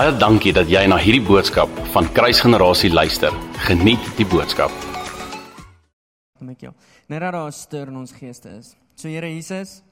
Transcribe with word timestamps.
Baie 0.00 0.14
dankie 0.16 0.52
dat 0.56 0.70
jy 0.72 0.80
na 0.88 0.96
hierdie 0.96 1.20
boodskap 1.20 1.68
van 1.92 2.06
Kruisgenerasie 2.16 2.88
luister. 2.88 3.34
Geniet 3.66 4.00
die 4.16 4.24
boodskap. 4.24 4.72
Dankie. 6.40 6.70
Net 7.12 7.20
dat 7.20 7.32
daar 7.34 7.48
'n 7.48 7.52
stuur 7.52 7.88
in 7.88 7.96
ons 7.96 8.12
geeste 8.12 8.48
is. 8.48 8.76
So 8.94 9.08
Here 9.08 9.26
Jesus, 9.26 9.82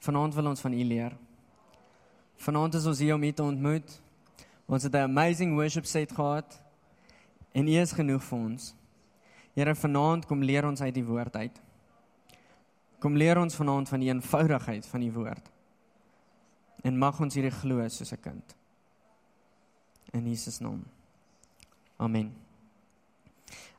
vanaand 0.00 0.34
wil 0.34 0.46
ons 0.46 0.60
van 0.60 0.72
U 0.72 0.84
leer. 0.84 1.12
Vanaand 2.36 2.74
is 2.74 2.86
ons 2.86 2.98
hier 2.98 3.14
om 3.14 3.22
U 3.22 3.32
te 3.32 3.42
ontmoet. 3.42 4.00
Ons 4.66 4.82
het 4.82 4.92
'n 4.92 5.06
amazing 5.06 5.54
worship 5.54 5.86
set 5.86 6.12
gehad 6.12 6.60
en 7.52 7.68
U 7.68 7.80
is 7.80 7.92
genoeg 7.92 8.22
vir 8.22 8.38
ons. 8.38 8.74
Here, 9.54 9.74
vanaand 9.74 10.26
kom 10.26 10.42
leer 10.42 10.66
ons 10.66 10.80
uit 10.80 10.94
die 10.94 11.04
woord 11.04 11.36
uit. 11.36 11.60
Kom 12.98 13.16
leer 13.16 13.38
ons 13.38 13.54
vanaand 13.54 13.88
van 13.88 14.00
die 14.00 14.08
eenvoudigheid 14.08 14.86
van 14.86 15.00
die 15.00 15.12
woord. 15.12 15.50
En 16.82 16.98
mag 16.98 17.20
ons 17.20 17.34
hierdie 17.34 17.58
glo 17.60 17.88
soos 17.88 18.12
'n 18.12 18.20
kind. 18.20 18.59
In 20.12 20.26
Jesus 20.26 20.58
naam. 20.58 20.82
Amen. 21.96 22.32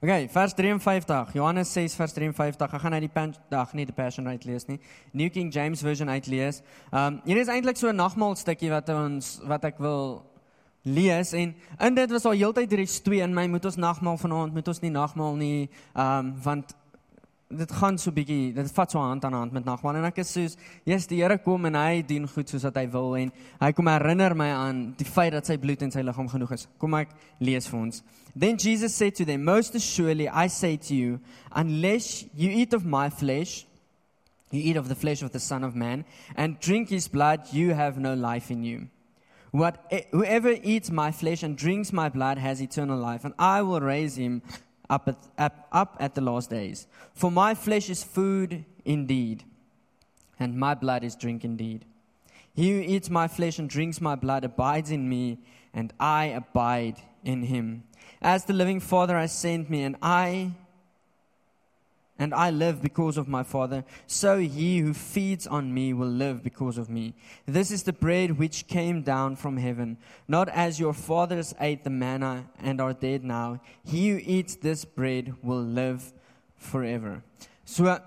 Okay, 0.02 0.30
vers 0.30 0.54
53. 0.54 1.34
Johannes 1.34 1.73
6 1.73 1.95
vers 1.95 2.13
53. 2.13 2.73
Ek 2.73 2.81
gaan 2.81 2.94
uit 2.94 3.05
die 3.05 3.26
dag 3.49 3.73
nie 3.73 3.85
die 3.85 3.94
Passion 3.94 4.27
uitlees 4.27 4.66
nie. 4.66 4.80
New 5.12 5.30
King 5.30 5.52
James 5.54 5.81
version 5.81 6.09
uitlees. 6.09 6.63
Um 6.90 7.21
hier 7.26 7.38
is 7.38 7.48
eintlik 7.48 7.77
so 7.77 7.88
'n 7.88 7.95
nagmaal 7.95 8.35
stukkie 8.35 8.70
wat 8.70 8.90
ons 8.90 9.40
wat 9.45 9.63
ek 9.66 9.77
wil 9.77 10.26
lees 10.81 11.34
en 11.34 11.55
in 11.80 11.95
dit 11.95 12.12
was 12.12 12.26
al 12.26 12.32
heeltyd 12.32 12.71
hierdie 12.71 13.02
twee 13.04 13.21
in 13.21 13.34
my 13.34 13.45
moet 13.48 13.66
ons 13.66 13.77
nagmaal 13.77 14.18
vanaand 14.18 14.54
moet 14.54 14.68
ons 14.68 14.82
nie 14.82 14.90
nagmaal 14.90 15.35
nie 15.35 15.70
um 15.93 16.34
want 16.41 16.73
dit 17.57 17.71
gaan 17.71 17.97
so 17.99 18.13
bietjie 18.15 18.53
dit 18.55 18.71
vat 18.75 18.91
so 18.91 18.99
hand 18.99 19.25
aan 19.25 19.33
hand 19.33 19.53
met 19.53 19.65
nagmaal. 19.65 19.99
En 19.99 20.07
ek 20.09 20.21
is 20.23 20.31
soos 20.35 20.57
Jesus 20.87 21.07
die 21.11 21.21
Here 21.21 21.37
kom 21.43 21.65
en 21.69 21.75
hy 21.75 22.01
dien 22.07 22.27
goed 22.27 22.49
soos 22.49 22.63
wat 22.67 22.77
hy 22.79 22.85
wil 22.93 23.15
en 23.20 23.31
hy 23.62 23.71
kom 23.77 23.89
herinner 23.91 24.35
my 24.37 24.49
aan 24.55 24.84
die 24.99 25.07
feit 25.07 25.34
dat 25.35 25.49
sy 25.49 25.57
bloed 25.61 25.84
en 25.85 25.93
sy 25.93 26.03
liggaam 26.05 26.29
genoeg 26.31 26.55
is. 26.57 26.67
Kom 26.81 26.95
ek 26.99 27.11
lees 27.43 27.67
vir 27.71 27.79
ons. 27.79 28.03
Then 28.35 28.57
Jesus 28.57 28.95
said 28.95 29.15
to 29.20 29.26
them 29.27 29.43
most 29.43 29.76
surely 29.81 30.29
i 30.29 30.48
say 30.48 30.77
to 30.77 30.95
you 30.95 31.20
unless 31.51 32.26
you 32.34 32.49
eat 32.49 32.73
of 32.73 32.85
my 32.85 33.09
flesh 33.09 33.65
you 34.51 34.61
eat 34.61 34.77
of 34.77 34.87
the 34.87 34.95
flesh 34.95 35.21
of 35.21 35.31
the 35.31 35.39
son 35.39 35.63
of 35.63 35.76
man 35.76 36.05
and 36.35 36.59
drink 36.59 36.89
his 36.89 37.07
blood 37.07 37.48
you 37.51 37.73
have 37.73 37.99
no 37.99 38.13
life 38.13 38.51
in 38.51 38.63
you. 38.63 38.87
What 39.51 39.83
eh, 39.91 40.04
whoever 40.11 40.55
eats 40.63 40.89
my 40.89 41.11
flesh 41.11 41.43
and 41.43 41.57
drinks 41.57 41.91
my 41.91 42.07
blood 42.07 42.37
has 42.37 42.61
eternal 42.61 42.98
life 42.98 43.26
and 43.26 43.33
i 43.37 43.61
will 43.61 43.81
raise 43.81 44.15
him 44.15 44.41
up 44.91 45.07
at, 45.07 45.17
up, 45.37 45.67
up 45.71 45.97
at 45.99 46.13
the 46.13 46.21
last 46.21 46.49
days. 46.49 46.85
For 47.13 47.31
my 47.31 47.55
flesh 47.55 47.89
is 47.89 48.03
food 48.03 48.65
indeed, 48.85 49.43
and 50.39 50.59
my 50.59 50.75
blood 50.75 51.03
is 51.03 51.15
drink 51.15 51.43
indeed. 51.43 51.85
He 52.53 52.71
who 52.71 52.81
eats 52.81 53.09
my 53.09 53.27
flesh 53.27 53.57
and 53.57 53.70
drinks 53.70 54.01
my 54.01 54.15
blood 54.15 54.43
abides 54.43 54.91
in 54.91 55.07
me, 55.07 55.39
and 55.73 55.93
I 55.99 56.25
abide 56.25 56.98
in 57.23 57.43
him. 57.43 57.83
As 58.21 58.45
the 58.45 58.53
living 58.53 58.81
Father 58.81 59.17
has 59.17 59.31
sent 59.31 59.70
me, 59.70 59.83
and 59.83 59.95
I 60.01 60.51
and 62.21 62.35
I 62.35 62.51
live 62.51 62.83
because 62.83 63.17
of 63.17 63.27
my 63.27 63.41
Father, 63.41 63.83
so 64.05 64.38
he 64.38 64.77
who 64.77 64.94
feeds 64.94 65.47
on 65.47 65.73
me 65.73 65.91
will 65.91 66.07
live 66.07 66.44
because 66.44 66.77
of 66.77 66.88
me. 66.88 67.16
This 67.47 67.72
is 67.72 67.81
the 67.81 67.94
bread 67.94 68.38
which 68.38 68.67
came 68.67 69.01
down 69.01 69.35
from 69.35 69.57
heaven, 69.57 69.97
not 70.27 70.47
as 70.49 70.79
your 70.79 70.94
fathers 70.94 71.55
ate 71.59 71.83
the 71.83 71.89
manna 71.89 72.45
and 72.61 72.79
are 72.79 72.94
dead 72.94 73.23
now. 73.23 73.59
He 73.83 74.09
who 74.09 74.19
eats 74.23 74.55
this 74.55 74.85
bread 74.85 75.33
will 75.41 75.63
live 75.63 76.13
forever. 76.57 77.23
So, 77.66 77.97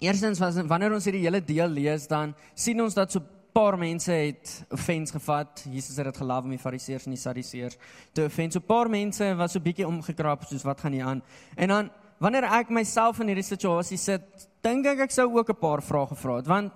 eerstens 0.00 0.40
wanneer 0.40 0.92
ons 0.92 1.06
hierdie 1.06 1.22
hele 1.22 1.40
deel 1.40 1.70
lees, 1.70 2.08
dan 2.10 2.34
sien 2.58 2.82
ons 2.82 2.98
dat 2.98 3.14
so 3.14 3.22
paar 3.54 3.78
mense 3.78 4.12
het 4.12 4.64
offense 4.74 5.14
gevat. 5.14 5.62
Jesus 5.70 5.96
het 5.96 6.10
dit 6.10 6.20
gelaaf 6.24 6.42
met 6.42 6.58
die 6.58 6.64
fariseërs 6.64 7.06
en 7.06 7.14
die 7.14 7.22
sadiseërs. 7.22 7.78
Toe 8.18 8.26
offense 8.26 8.58
so 8.58 8.66
paar 8.66 8.90
mense 8.90 9.30
was 9.38 9.54
so 9.54 9.62
bietjie 9.62 9.86
omgekrap 9.86 10.42
soos 10.50 10.66
wat 10.66 10.82
gaan 10.82 10.94
nie 10.98 11.06
aan. 11.06 11.22
En 11.54 11.74
dan 11.74 11.94
wanneer 12.18 12.48
ek 12.60 12.70
myself 12.70 13.20
in 13.20 13.30
hierdie 13.32 13.46
situasie 13.46 13.98
sit, 13.98 14.22
dink 14.62 14.86
ek 14.86 15.06
ek 15.06 15.14
sou 15.14 15.28
ook 15.36 15.50
'n 15.50 15.60
paar 15.60 15.82
vrae 15.82 16.06
gevra 16.06 16.36
het 16.36 16.46
want 16.46 16.72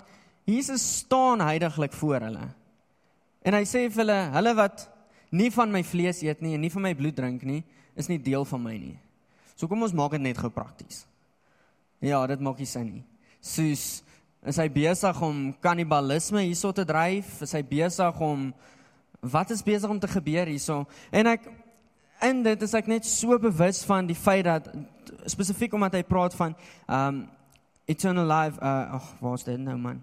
Jesus 0.47 0.82
staan 0.98 1.41
heiliglik 1.41 1.92
voor 1.92 2.20
hulle. 2.20 2.48
En 3.42 3.54
hy 3.54 3.62
sê 3.62 3.91
vir 3.91 4.02
hulle, 4.02 4.20
hulle 4.34 4.54
wat 4.54 4.88
nie 5.31 5.50
van 5.50 5.70
my 5.70 5.82
vlees 5.82 6.22
eet 6.22 6.42
nie 6.42 6.54
en 6.54 6.60
nie 6.60 6.70
van 6.70 6.82
my 6.82 6.94
bloed 6.94 7.16
drink 7.16 7.42
nie, 7.42 7.62
is 7.97 8.08
nie 8.08 8.19
deel 8.19 8.44
van 8.44 8.62
my 8.62 8.76
nie. 8.78 8.98
So 9.56 9.69
kom 9.69 9.82
ons 9.82 9.94
maak 9.94 10.10
dit 10.16 10.20
net 10.20 10.38
gou 10.38 10.50
prakties. 10.50 11.06
Ja, 12.00 12.26
dit 12.26 12.41
maak 12.41 12.58
nie 12.58 12.66
sin 12.66 12.88
nie. 12.98 13.04
Soos 13.41 14.02
is 14.42 14.58
hy 14.58 14.66
besig 14.69 15.20
om 15.22 15.52
kannibalisme 15.62 16.42
hierso 16.42 16.72
te 16.75 16.84
dryf? 16.84 17.36
Is 17.42 17.52
hy 17.54 17.62
besig 17.62 18.20
om 18.20 18.48
wat 19.20 19.52
is 19.54 19.62
besig 19.62 19.91
om 19.91 20.00
te 20.02 20.10
gebeur 20.10 20.50
hierso? 20.50 20.82
En 21.14 21.31
ek 21.31 21.47
in 22.26 22.42
dit 22.42 22.62
is 22.66 22.75
ek 22.75 22.91
net 22.91 23.06
so 23.06 23.38
bewus 23.38 23.84
van 23.86 24.06
die 24.06 24.19
feit 24.19 24.47
dat 24.47 24.66
spesifiek 25.26 25.72
omdat 25.74 25.94
hy 25.94 26.02
praat 26.02 26.34
van 26.34 26.56
um 26.88 27.28
eternal 27.90 28.26
life 28.26 28.58
uh 28.62 28.98
ag 28.98 29.14
waar's 29.20 29.44
dit 29.44 29.58
nou 29.60 29.76
man? 29.78 30.02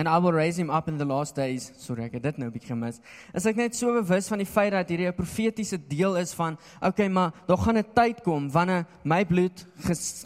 And 0.00 0.08
I 0.08 0.18
will 0.18 0.32
raise 0.32 0.56
him 0.56 0.70
up 0.70 0.88
in 0.88 0.96
the 0.96 1.04
last 1.04 1.34
days. 1.36 1.72
Sorry 1.76 2.06
ek 2.06 2.14
het 2.16 2.22
dit 2.24 2.38
nou 2.40 2.48
bietjie 2.52 2.70
gemis 2.72 3.00
is 3.36 3.46
ek 3.46 3.58
net 3.58 3.76
so 3.76 3.92
bewus 3.98 4.30
van 4.32 4.40
die 4.40 4.48
feit 4.48 4.72
dat 4.72 4.88
hierdie 4.88 5.08
'n 5.10 5.16
profetiese 5.16 5.76
deel 5.76 6.16
is 6.16 6.32
van 6.32 6.56
okay 6.80 7.08
maar 7.08 7.32
daar 7.46 7.58
gaan 7.58 7.78
'n 7.78 7.92
tyd 7.94 8.22
kom 8.22 8.50
wanneer 8.50 8.86
my 9.04 9.24
bloed 9.24 9.66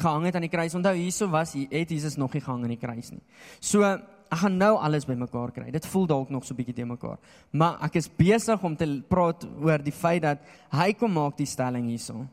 gehang 0.04 0.24
het 0.24 0.34
aan 0.36 0.46
die 0.46 0.52
kruis. 0.52 0.74
Onthou 0.74 0.94
hierso 0.94 1.28
was 1.28 1.54
hy 1.54 1.66
het 1.70 1.90
Jesus 1.90 2.16
nog 2.16 2.32
nie 2.32 2.42
gehang 2.42 2.62
aan 2.62 2.76
die 2.76 2.86
kruis 2.86 3.10
nie. 3.10 3.22
So 3.60 3.82
ek 3.82 4.38
gaan 4.40 4.56
nou 4.58 4.76
alles 4.76 5.06
bymekaar 5.06 5.50
kry. 5.52 5.70
Dit 5.70 5.86
voel 5.86 6.06
dalk 6.06 6.30
nog 6.30 6.44
so 6.44 6.54
bietjie 6.54 6.74
te 6.74 6.84
mekaar. 6.84 7.18
Maar 7.50 7.82
ek 7.82 7.96
is 7.96 8.08
besig 8.08 8.62
om 8.62 8.76
te 8.76 9.02
praat 9.08 9.46
oor 9.60 9.78
die 9.78 9.92
feit 9.92 10.22
dat 10.22 10.38
hy 10.70 10.92
kom 10.92 11.12
maak 11.12 11.36
die 11.36 11.46
stelling 11.46 11.88
hierso 11.88 12.26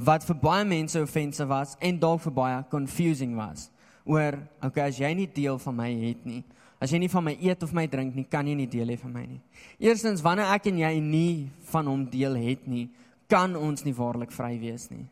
wat 0.00 0.24
vir 0.24 0.38
baie 0.40 0.64
mense 0.64 1.00
offensive 1.00 1.48
was 1.50 1.76
en 1.80 1.98
dalk 2.00 2.22
vir 2.24 2.32
baie 2.32 2.62
confusing 2.72 3.36
was. 3.36 3.68
Oor 4.08 4.38
okay, 4.64 4.88
as 4.88 4.98
jy 5.00 5.12
nie 5.14 5.28
deel 5.28 5.60
van 5.60 5.76
my 5.76 5.90
het 5.92 6.24
nie, 6.24 6.40
as 6.80 6.92
jy 6.94 7.02
nie 7.02 7.10
van 7.12 7.26
my 7.26 7.34
eet 7.44 7.62
of 7.66 7.74
my 7.76 7.84
drink 7.90 8.16
nie, 8.16 8.24
kan 8.24 8.48
jy 8.48 8.56
nie 8.56 8.68
deel 8.70 8.88
hê 8.94 8.96
van 8.98 9.12
my 9.12 9.26
nie. 9.26 9.40
Eerstens 9.84 10.24
wanneer 10.24 10.54
ek 10.56 10.70
en 10.70 10.80
jy 10.80 10.94
nie 11.04 11.34
van 11.68 11.90
hom 11.90 12.06
deel 12.08 12.38
het 12.40 12.64
nie, 12.70 12.86
kan 13.30 13.52
ons 13.58 13.84
nie 13.84 13.94
waarlik 13.94 14.32
vry 14.32 14.54
wees 14.62 14.88
nie. 14.90 15.04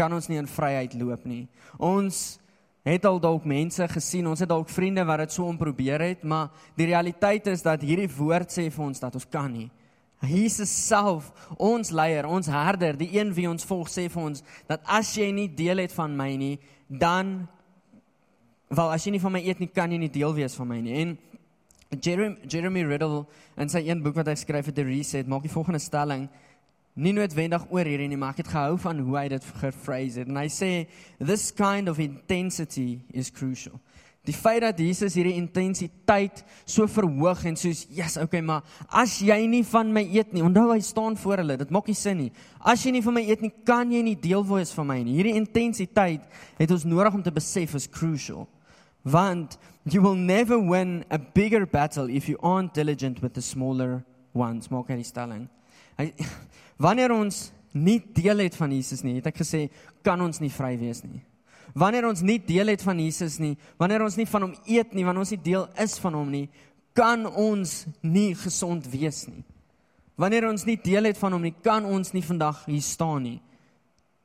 Kan 0.00 0.16
ons 0.16 0.26
nie 0.30 0.40
in 0.40 0.48
vryheid 0.50 0.96
loop 0.98 1.28
nie. 1.28 1.44
Ons 1.76 2.40
het 2.84 3.04
al 3.08 3.20
dalk 3.20 3.44
mense 3.48 3.86
gesien, 3.92 4.26
ons 4.28 4.40
het 4.40 4.48
dalk 4.50 4.72
vriende 4.72 5.04
wat 5.06 5.22
dit 5.24 5.36
so 5.36 5.46
omprobeer 5.48 6.02
het, 6.04 6.24
maar 6.24 6.50
die 6.76 6.88
realiteit 6.88 7.46
is 7.52 7.62
dat 7.64 7.84
hierdie 7.84 8.10
woord 8.10 8.52
sê 8.52 8.66
vir 8.72 8.84
ons 8.88 9.04
dat 9.04 9.14
ons 9.20 9.28
kan 9.28 9.52
nie. 9.52 9.68
Jesus 10.28 10.70
self, 10.70 11.30
ons 11.58 11.90
leier, 11.94 12.26
ons 12.26 12.48
herder, 12.50 12.96
die 12.98 13.10
een 13.16 13.32
wie 13.36 13.48
ons 13.50 13.66
volg, 13.68 13.90
sê 13.92 14.06
vir 14.12 14.22
ons 14.22 14.44
dat 14.70 14.84
as 14.86 15.12
jy 15.16 15.30
nie 15.34 15.48
deel 15.48 15.82
het 15.84 15.94
van 15.94 16.14
my 16.16 16.30
nie, 16.40 16.54
dan 16.88 17.36
wel 18.74 18.94
as 18.94 19.06
jy 19.06 19.14
nie 19.14 19.22
van 19.22 19.34
my 19.36 19.42
eet 19.44 19.60
nie, 19.62 19.70
kan 19.70 19.92
jy 19.92 20.00
nie 20.00 20.12
deel 20.12 20.34
wees 20.36 20.56
van 20.58 20.70
my 20.70 20.80
nie. 20.84 20.96
En 21.02 21.16
Jeremy, 22.00 22.48
Jeremy 22.50 22.82
Riddle 22.88 23.24
in 23.60 23.70
sy 23.70 23.84
een 23.86 24.02
boek 24.02 24.16
wat 24.18 24.30
hy 24.32 24.38
skryf 24.38 24.70
het, 24.70 24.76
The 24.78 24.86
Reset, 24.86 25.28
maak 25.30 25.44
die 25.46 25.52
volgende 25.52 25.82
stelling 25.82 26.28
nie 26.94 27.12
noodwendig 27.14 27.64
oor 27.74 27.88
hierdie 27.88 28.06
nie, 28.10 28.18
maar 28.18 28.36
ek 28.36 28.44
het 28.44 28.52
gehou 28.52 28.76
van 28.78 29.00
hoe 29.02 29.16
hy 29.18 29.24
dit 29.32 29.46
gephrase 29.58 30.22
het. 30.22 30.30
En 30.30 30.38
hy 30.38 30.46
sê 30.52 30.70
this 31.18 31.48
kind 31.54 31.90
of 31.90 31.98
intensity 32.02 33.00
is 33.10 33.32
crucial. 33.34 33.80
Die 34.24 34.32
feit 34.32 34.62
dat 34.64 34.78
Jesus 34.80 35.16
hierdie 35.18 35.36
intensiteit 35.36 36.40
so 36.64 36.86
verhoog 36.88 37.42
en 37.44 37.56
soos, 37.60 37.86
"Yes, 37.90 38.16
okay, 38.16 38.40
maar 38.40 38.62
as 38.88 39.18
jy 39.20 39.46
nie 39.46 39.64
van 39.64 39.92
my 39.92 40.00
eet 40.00 40.32
nie, 40.32 40.42
onthou 40.42 40.72
hy 40.72 40.80
staan 40.80 41.16
voor 41.16 41.36
hulle, 41.36 41.56
dit 41.56 41.70
maak 41.70 41.86
nie 41.86 41.94
sin 41.94 42.16
nie. 42.16 42.32
As 42.60 42.82
jy 42.84 42.90
nie 42.92 43.02
van 43.02 43.14
my 43.14 43.20
eet 43.20 43.42
nie, 43.42 43.52
kan 43.64 43.90
jy 43.90 44.02
nie 44.02 44.16
deel 44.16 44.44
wees 44.44 44.72
van 44.72 44.86
my 44.86 45.02
nie." 45.02 45.22
Hierdie 45.22 45.34
intensiteit 45.34 46.22
het 46.58 46.70
ons 46.70 46.84
nodig 46.84 47.14
om 47.14 47.22
te 47.22 47.30
besef 47.30 47.74
is 47.74 47.86
crucial. 47.86 48.48
Want 49.02 49.58
you 49.84 50.00
will 50.00 50.16
never 50.16 50.58
win 50.58 51.04
a 51.10 51.18
bigger 51.18 51.66
battle 51.66 52.08
if 52.08 52.26
you 52.26 52.38
aren't 52.42 52.72
diligent 52.72 53.20
with 53.20 53.34
the 53.34 53.42
smaller 53.42 54.04
ones. 54.32 54.68
Maak 54.68 54.88
hierdie 54.88 55.04
stelling. 55.04 55.48
Hy 55.98 56.12
wanneer 56.78 57.12
ons 57.12 57.52
nie 57.72 58.00
deel 58.14 58.38
het 58.38 58.56
van 58.56 58.72
Jesus 58.72 59.02
nie, 59.02 59.16
het 59.18 59.26
ek 59.26 59.36
gesê, 59.42 59.68
kan 60.02 60.20
ons 60.20 60.40
nie 60.40 60.50
vry 60.50 60.78
wees 60.78 61.02
nie. 61.04 61.22
Wanneer 61.74 62.06
ons 62.06 62.22
nie 62.22 62.38
deel 62.38 62.70
het 62.70 62.82
van 62.86 63.00
Jesus 63.02 63.40
nie, 63.42 63.56
wanneer 63.80 64.04
ons 64.06 64.14
nie 64.18 64.28
van 64.30 64.46
hom 64.46 64.52
eet 64.70 64.92
nie, 64.94 65.02
wanneer 65.02 65.24
ons 65.24 65.32
nie 65.34 65.42
deel 65.42 65.66
is 65.82 65.96
van 65.98 66.14
hom 66.14 66.30
nie, 66.30 66.46
kan 66.94 67.26
ons 67.26 67.72
nie 68.06 68.30
gesond 68.38 68.86
wees 68.92 69.24
nie. 69.26 69.42
Wanneer 70.14 70.46
ons 70.46 70.62
nie 70.68 70.76
deel 70.78 71.10
het 71.10 71.18
van 71.18 71.34
hom 71.34 71.42
nie, 71.42 71.54
kan 71.64 71.86
ons 71.90 72.12
nie 72.14 72.22
vandag 72.22 72.62
hier 72.68 72.84
staan 72.86 73.26
nie. 73.26 73.40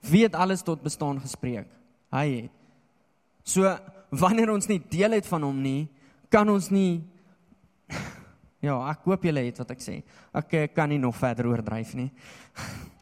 Wie 0.05 0.21
het 0.27 0.37
alles 0.37 0.61
tot 0.63 0.83
bestaan 0.85 1.17
gespreek? 1.23 1.65
Hy 2.13 2.25
het. 2.35 2.53
So 3.41 3.65
wanneer 4.13 4.53
ons 4.53 4.69
nie 4.69 4.77
deel 4.91 5.17
het 5.17 5.25
van 5.29 5.47
hom 5.47 5.57
nie, 5.65 5.89
kan 6.29 6.49
ons 6.49 6.69
nie 6.73 7.01
Ja, 8.61 8.75
ek 8.91 9.05
hoop 9.07 9.23
julle 9.23 9.41
het 9.45 9.61
wat 9.61 9.69
ek 9.71 9.81
sê. 9.81 10.01
Ek 10.35 10.75
kan 10.75 10.91
nie 10.91 10.99
nog 10.99 11.15
verder 11.17 11.47
oordryf 11.47 11.95
nie. 11.97 12.09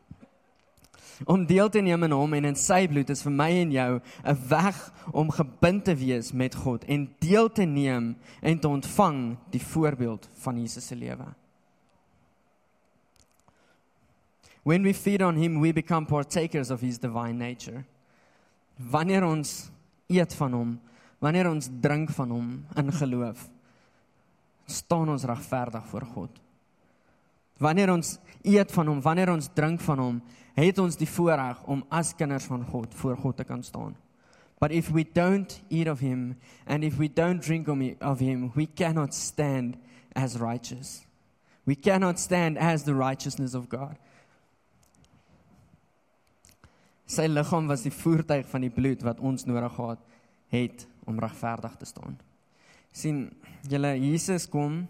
Om 1.25 1.45
deel 1.45 1.69
te 1.69 1.81
neem 1.81 2.03
in 2.03 2.11
hom 2.11 2.33
en 2.33 2.45
in 2.45 2.55
sy 2.55 2.87
bloed 2.87 3.09
is 3.09 3.23
vir 3.25 3.31
my 3.31 3.49
en 3.61 3.71
jou 3.71 4.01
'n 4.23 4.37
weg 4.49 4.93
om 5.11 5.31
gebind 5.31 5.83
te 5.85 5.95
wees 5.95 6.31
met 6.31 6.55
God 6.55 6.83
en 6.85 7.09
deel 7.19 7.49
te 7.49 7.65
neem 7.65 8.15
en 8.41 8.59
te 8.59 8.67
ontvang 8.67 9.37
die 9.49 9.61
voorbeeld 9.61 10.29
van 10.33 10.59
Jesus 10.59 10.87
se 10.87 10.95
lewe. 10.95 11.25
When 14.63 14.83
we 14.83 14.93
feed 14.93 15.21
on 15.21 15.35
him 15.35 15.61
we 15.61 15.73
become 15.73 16.05
partakers 16.05 16.71
of 16.71 16.81
his 16.81 16.97
divine 16.99 17.37
nature. 17.37 17.83
Wanneer 18.75 19.23
ons 19.23 19.69
eet 20.07 20.33
van 20.33 20.53
hom, 20.53 20.79
wanneer 21.19 21.49
ons 21.49 21.69
drink 21.81 22.09
van 22.09 22.29
hom 22.29 22.49
in 22.75 22.91
geloof, 22.91 23.49
staan 24.65 25.09
ons 25.09 25.23
regverdig 25.23 25.87
voor 25.87 26.05
God. 26.05 26.41
Wanneer 27.57 27.91
ons 27.91 28.17
eet 28.43 28.71
van 28.71 28.91
hom, 28.91 28.99
wanneer 29.01 29.31
ons 29.33 29.49
drink 29.55 29.81
van 29.81 30.03
hom, 30.03 30.19
het 30.57 30.79
ons 30.81 30.97
die 30.97 31.09
voorreg 31.09 31.61
om 31.69 31.83
as 31.93 32.15
kinders 32.17 32.47
van 32.49 32.65
God 32.65 32.93
voor 32.97 33.17
God 33.17 33.37
te 33.37 33.45
kan 33.45 33.63
staan. 33.63 33.95
But 34.59 34.71
if 34.71 34.89
we 34.89 35.03
don't 35.03 35.61
eat 35.69 35.87
of 35.87 35.99
him 35.99 36.37
and 36.65 36.83
if 36.83 36.97
we 36.97 37.07
don't 37.13 37.43
drink 37.43 37.67
of 38.01 38.19
him, 38.19 38.51
we 38.55 38.65
cannot 38.65 39.13
stand 39.13 39.77
as 40.15 40.39
righteous. 40.39 41.05
We 41.65 41.75
cannot 41.75 42.19
stand 42.19 42.57
as 42.57 42.83
the 42.83 42.95
righteousness 42.95 43.53
of 43.53 43.69
God. 43.69 43.97
Sy 47.07 47.27
liggaam 47.27 47.69
was 47.69 47.85
die 47.85 47.93
voertuig 47.93 48.47
van 48.49 48.65
die 48.65 48.73
bloed 48.73 49.03
wat 49.05 49.21
ons 49.23 49.45
nodig 49.47 49.75
gehad 49.77 50.01
het 50.51 50.87
om 51.07 51.19
regverdig 51.19 51.77
te 51.79 51.85
staan. 51.87 52.17
sien 52.97 53.27
julle 53.69 53.93
Jesus 53.99 54.47
kom 54.49 54.87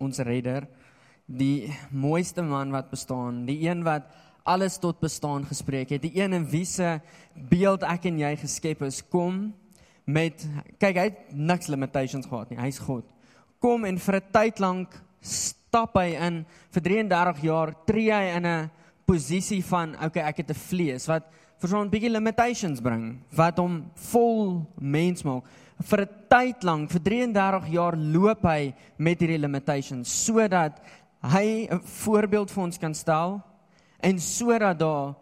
ons 0.00 0.18
redder, 0.24 0.64
die 1.26 1.68
mooiste 1.92 2.42
man 2.42 2.72
wat 2.72 2.88
bestaan, 2.90 3.44
die 3.46 3.58
een 3.66 3.84
wat 3.84 4.08
alles 4.50 4.78
tot 4.82 4.98
bestaan 5.00 5.46
gespreek 5.46 5.94
het. 5.94 6.02
Die 6.02 6.18
een 6.18 6.34
in 6.36 6.46
wie 6.50 6.64
se 6.66 6.98
beeld 7.50 7.84
ek 7.86 8.08
en 8.10 8.18
jy 8.18 8.34
geskep 8.40 8.82
is, 8.86 9.00
kom 9.02 9.52
met 10.10 10.42
kyk 10.82 10.98
hy 10.98 11.06
het 11.10 11.20
niks 11.32 11.70
limitations 11.70 12.26
gehad 12.26 12.50
nie. 12.50 12.58
Hy's 12.58 12.80
God. 12.82 13.06
Kom 13.62 13.84
en 13.84 13.98
vir 13.98 14.16
'n 14.16 14.32
tyd 14.32 14.60
lank 14.60 14.88
stap 15.20 15.94
hy 15.94 16.16
in 16.16 16.44
vir 16.72 16.82
33 16.82 17.42
jaar 17.42 17.74
tree 17.86 18.10
hy 18.10 18.36
in 18.36 18.46
'n 18.46 18.70
posisie 19.06 19.62
van 19.62 19.94
okay, 20.02 20.22
ek 20.22 20.42
het 20.42 20.50
'n 20.50 20.54
vlees 20.54 21.06
wat 21.06 21.30
vir 21.60 21.68
so 21.68 21.80
'n 21.80 21.90
bietjie 21.90 22.10
limitations 22.10 22.80
bring 22.80 23.20
wat 23.36 23.58
hom 23.58 23.90
vol 23.94 24.66
mens 24.80 25.22
maak. 25.22 25.44
Vir 25.82 26.00
'n 26.00 26.08
tyd 26.28 26.64
lank, 26.64 26.90
vir 26.90 27.00
33 27.00 27.68
jaar 27.68 27.96
loop 27.96 28.42
hy 28.42 28.74
met 28.98 29.20
hierdie 29.20 29.38
limitations 29.38 30.08
sodat 30.24 30.80
hy 31.22 31.68
'n 31.70 31.80
voorbeeld 31.80 32.50
vir 32.50 32.62
ons 32.62 32.78
kan 32.78 32.94
stel 32.94 33.42
en 34.00 34.18
sodat 34.18 34.78
daar 34.78 35.14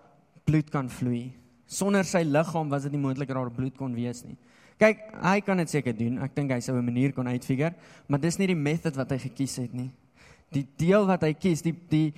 bloed 0.44 0.70
kan 0.70 0.88
vloei. 0.90 1.32
Sonder 1.68 2.06
sy 2.08 2.22
liggaam 2.24 2.70
was 2.72 2.86
dit 2.86 2.94
nie 2.94 3.02
moontlik 3.02 3.28
dat 3.28 3.36
daar 3.36 3.52
bloed 3.52 3.76
kon 3.76 3.94
wees 3.96 4.22
nie. 4.24 4.38
Kyk, 4.78 5.00
hy 5.20 5.38
kan 5.42 5.58
dit 5.58 5.70
seker 5.70 5.94
doen. 5.96 6.20
Ek 6.22 6.34
dink 6.36 6.52
hy 6.54 6.60
sou 6.62 6.76
'n 6.78 6.84
manier 6.84 7.12
kon 7.12 7.26
uitfigure, 7.26 7.74
maar 8.06 8.20
dis 8.20 8.38
nie 8.38 8.46
die 8.46 8.54
method 8.54 8.96
wat 8.96 9.10
hy 9.10 9.18
gekies 9.18 9.56
het 9.56 9.72
nie. 9.74 9.90
Die 10.52 10.66
deel 10.76 11.06
wat 11.06 11.22
hy 11.22 11.34
kies, 11.34 11.62
die 11.62 11.74
die 11.90 12.14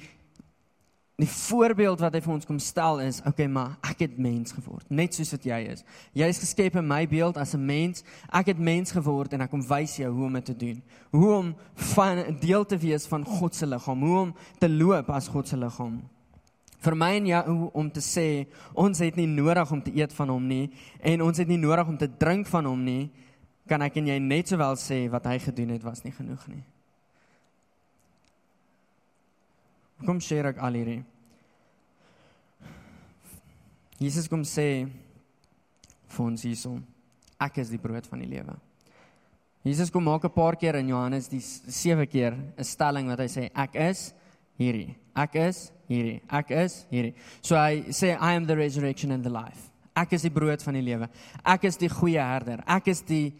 die 1.20 1.28
voorbeeld 1.28 2.00
wat 2.00 2.14
hy 2.14 2.20
vir 2.20 2.32
ons 2.32 2.46
kom 2.46 2.58
stel 2.58 3.00
is, 3.00 3.20
okay, 3.26 3.46
maar 3.46 3.76
ek 3.82 3.98
het 3.98 4.18
mens 4.18 4.52
geword, 4.52 4.86
net 4.88 5.12
soos 5.12 5.32
wat 5.32 5.44
jy 5.44 5.58
is. 5.68 5.84
Jy 6.16 6.28
is 6.32 6.38
geskep 6.38 6.76
in 6.76 6.88
my 6.88 7.06
beeld 7.06 7.36
as 7.36 7.54
'n 7.54 7.66
mens. 7.66 8.04
Ek 8.32 8.46
het 8.46 8.58
mens 8.58 8.90
geword 8.92 9.32
en 9.32 9.40
ek 9.42 9.50
kom 9.50 9.60
wys 9.60 9.96
jou 9.96 10.10
hoe 10.12 10.26
om 10.26 10.32
dit 10.32 10.44
te 10.44 10.56
doen. 10.56 10.82
Hoe 11.10 11.32
om 11.32 11.54
van 11.74 12.38
deel 12.40 12.64
te 12.64 12.78
wees 12.78 13.06
van 13.06 13.24
God 13.24 13.54
se 13.54 13.66
liggaam, 13.66 14.00
hoe 14.00 14.18
om 14.18 14.34
te 14.58 14.68
loop 14.68 15.10
as 15.10 15.28
God 15.28 15.48
se 15.48 15.56
liggaam 15.56 16.00
vir 16.80 16.96
my 16.96 17.10
en 17.18 17.26
jou 17.28 17.70
om 17.76 17.90
te 17.92 18.02
sê 18.04 18.26
ons 18.78 19.00
het 19.04 19.16
nie 19.16 19.28
nodig 19.28 19.72
om 19.72 19.82
te 19.84 19.92
eet 19.96 20.12
van 20.16 20.32
hom 20.32 20.46
nie 20.48 20.70
en 21.04 21.24
ons 21.26 21.38
het 21.38 21.48
nie 21.48 21.60
nodig 21.60 21.88
om 21.88 21.98
te 22.00 22.08
drink 22.08 22.48
van 22.48 22.68
hom 22.70 22.84
nie. 22.84 23.10
Kan 23.68 23.84
ek 23.84 24.00
en 24.00 24.08
jy 24.10 24.18
net 24.18 24.50
sowel 24.50 24.78
sê 24.80 25.04
wat 25.12 25.28
hy 25.30 25.38
gedoen 25.38 25.74
het 25.76 25.84
was 25.84 26.02
nie 26.04 26.14
genoeg 26.16 26.46
nie. 26.50 26.62
Kom 30.06 30.22
sê 30.24 30.40
ek 30.48 30.62
al 30.64 30.78
hierdie. 30.80 31.02
Jesus 34.00 34.30
kom 34.32 34.46
sê 34.48 34.88
vir 36.10 36.24
ons 36.24 36.48
hierso 36.48 36.78
ek 37.40 37.60
is 37.60 37.70
die 37.72 37.80
brood 37.80 38.08
van 38.08 38.24
die 38.24 38.28
lewe. 38.28 38.56
Jesus 39.64 39.90
kom 39.92 40.04
maak 40.04 40.24
'n 40.24 40.32
paar 40.32 40.56
keer 40.56 40.76
in 40.76 40.88
Johannes 40.88 41.28
die 41.28 41.40
sewe 41.40 42.06
keer 42.06 42.32
'n 42.32 42.64
stelling 42.64 43.08
wat 43.08 43.18
hy 43.18 43.28
sê 43.28 43.50
ek 43.54 43.74
is 43.74 44.14
hierdie 44.56 44.96
ek 45.22 45.36
is 45.48 45.70
hierdie. 45.90 46.20
Ek 46.30 46.52
is 46.54 46.84
hierdie. 46.90 47.14
So 47.42 47.58
hy 47.58 47.92
sê 47.96 48.14
I 48.14 48.34
am 48.38 48.46
the 48.46 48.56
resurrection 48.56 49.12
and 49.12 49.24
the 49.26 49.32
life. 49.32 49.68
Ek 49.96 50.14
is 50.16 50.24
die 50.24 50.32
brood 50.32 50.62
van 50.62 50.78
die 50.78 50.84
lewe. 50.86 51.08
Ek 51.44 51.66
is 51.68 51.78
die 51.80 51.90
goeie 51.90 52.22
herder. 52.22 52.62
Ek 52.70 52.88
is 52.92 53.02
die 53.06 53.32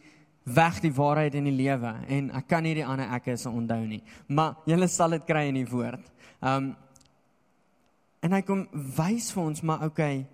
weg 0.44 0.80
die 0.82 0.92
waarheid 0.94 1.36
en 1.38 1.46
die 1.46 1.54
lewe 1.54 1.92
en 2.10 2.30
ek 2.34 2.48
kan 2.50 2.64
nie 2.64 2.74
die 2.78 2.86
ander 2.86 3.10
ek 3.14 3.30
is 3.34 3.46
onthou 3.48 3.80
nie. 3.86 4.00
Maar 4.28 4.58
julle 4.68 4.88
sal 4.90 5.14
dit 5.16 5.26
kry 5.28 5.46
in 5.50 5.60
die 5.60 5.68
woord. 5.68 6.06
Um 6.42 6.74
en 8.20 8.36
hy 8.36 8.42
kom 8.44 8.66
wys 8.98 9.30
vir 9.32 9.42
ons 9.46 9.62
maar 9.64 9.86
okay, 9.86 10.26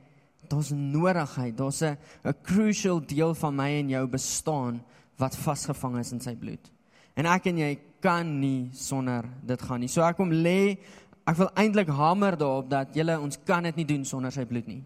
daar's 0.51 0.73
nodigheid. 0.75 1.57
Daar's 1.57 1.83
'n 1.83 1.97
'n 2.25 2.35
crucial 2.43 3.01
deel 3.01 3.35
van 3.35 3.55
my 3.55 3.71
en 3.79 3.89
jou 3.89 4.07
bestaan 4.07 4.81
wat 5.19 5.37
vasgevang 5.37 5.99
is 5.99 6.13
in 6.13 6.21
sy 6.21 6.35
bloed. 6.35 6.71
En 7.17 7.27
ek 7.27 7.47
en 7.47 7.59
jy 7.59 7.79
kan 8.01 8.41
nie 8.41 8.69
sonder 8.73 9.25
dit 9.43 9.63
gaan 9.63 9.81
nie. 9.81 9.89
So 9.89 10.03
ek 10.03 10.17
kom 10.17 10.31
lê 10.31 10.79
Ek 11.27 11.39
wil 11.41 11.49
eintlik 11.59 11.89
hamer 11.91 12.37
daarop 12.39 12.69
dat 12.71 12.95
julle 12.95 13.17
ons 13.19 13.39
kan 13.45 13.65
dit 13.67 13.81
nie 13.81 13.89
doen 13.89 14.05
sonder 14.07 14.31
sy 14.35 14.45
bloed 14.47 14.69
nie. 14.71 14.83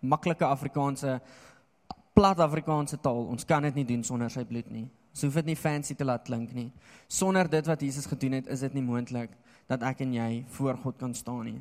Maklike 0.00 0.44
Afrikaanse 0.44 1.20
plat 2.16 2.40
Afrikaanse 2.40 2.98
taal, 3.00 3.22
ons 3.32 3.46
kan 3.48 3.64
dit 3.64 3.80
nie 3.80 3.86
doen 3.88 4.02
sonder 4.04 4.28
sy 4.32 4.44
bloed 4.44 4.68
nie. 4.72 4.86
Ons 5.14 5.24
hoef 5.24 5.38
dit 5.40 5.50
nie 5.50 5.58
fancy 5.58 5.96
te 5.96 6.04
laat 6.04 6.26
klink 6.26 6.52
nie. 6.54 6.68
Sonder 7.08 7.48
dit 7.50 7.66
wat 7.66 7.82
Jesus 7.82 8.06
gedoen 8.06 8.38
het, 8.38 8.50
is 8.52 8.62
dit 8.66 8.76
nie 8.76 8.84
moontlik 8.84 9.32
dat 9.70 9.82
ek 9.86 10.02
en 10.04 10.12
jy 10.14 10.30
voor 10.56 10.78
God 10.82 10.98
kan 11.00 11.14
staan 11.16 11.46
nie. 11.48 11.60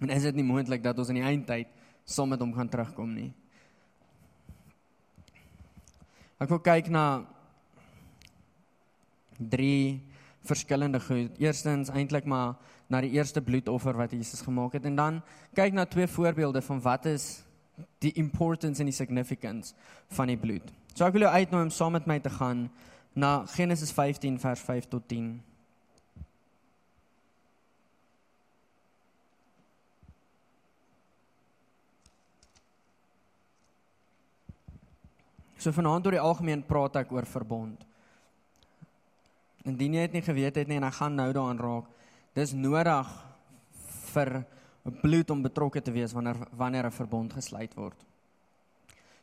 En 0.00 0.10
is 0.10 0.24
dit 0.26 0.40
nie 0.40 0.46
moontlik 0.46 0.82
dat 0.82 0.98
ons 0.98 1.10
in 1.12 1.20
die 1.20 1.26
eindtyd 1.26 1.70
saam 2.04 2.32
met 2.32 2.40
hom 2.42 2.54
gaan 2.54 2.70
terugkom 2.70 3.12
nie. 3.14 3.30
Ek 6.42 6.50
wil 6.50 6.60
kyk 6.64 6.90
na 6.92 7.04
drie 9.38 10.02
verskillende 10.44 11.00
goed. 11.00 11.38
Eerstens 11.40 11.90
eintlik 11.92 12.24
maar 12.28 12.54
na 12.92 13.00
die 13.00 13.14
eerste 13.16 13.42
bloedoffer 13.42 13.96
wat 13.96 14.12
Jesus 14.12 14.44
gemaak 14.44 14.76
het 14.76 14.84
en 14.84 14.96
dan 14.96 15.22
kyk 15.56 15.72
na 15.72 15.86
twee 15.88 16.06
voorbeelde 16.06 16.62
van 16.62 16.80
wat 16.84 17.06
is 17.06 17.44
die 17.98 18.12
importance 18.20 18.80
en 18.80 18.90
die 18.90 18.94
significance 18.94 19.74
van 20.14 20.30
die 20.30 20.38
bloed. 20.38 20.68
So 20.94 21.06
ek 21.06 21.16
wil 21.16 21.26
jou 21.26 21.32
uitnooi 21.32 21.64
om 21.64 21.72
saam 21.74 21.96
met 21.96 22.06
my 22.06 22.20
te 22.22 22.30
gaan 22.30 22.68
na 23.14 23.44
Genesis 23.54 23.92
15 23.92 24.38
vers 24.42 24.60
5 24.60 24.88
tot 24.92 25.08
10. 25.08 25.32
So 35.58 35.72
vanaand 35.72 36.04
oor 36.06 36.18
die 36.18 36.20
algemeen 36.20 36.62
praat 36.68 37.00
ek 37.00 37.12
oor 37.14 37.24
verbond. 37.24 37.86
Indien 39.64 39.94
jy 39.94 40.00
dit 40.06 40.12
nie 40.12 40.22
geweet 40.22 40.56
het 40.56 40.68
nie 40.68 40.76
en 40.76 40.84
ek 40.84 40.98
gaan 40.98 41.14
nou 41.16 41.32
daaraan 41.32 41.58
raak, 41.58 41.86
dis 42.34 42.52
nodig 42.52 43.08
vir 44.12 44.44
bloed 45.00 45.30
om 45.30 45.42
betrokke 45.42 45.80
te 45.80 45.92
wees 45.92 46.12
wanneer 46.12 46.36
wanneer 46.52 46.86
'n 46.86 46.90
verbond 46.90 47.32
gesluit 47.32 47.74
word. 47.74 47.96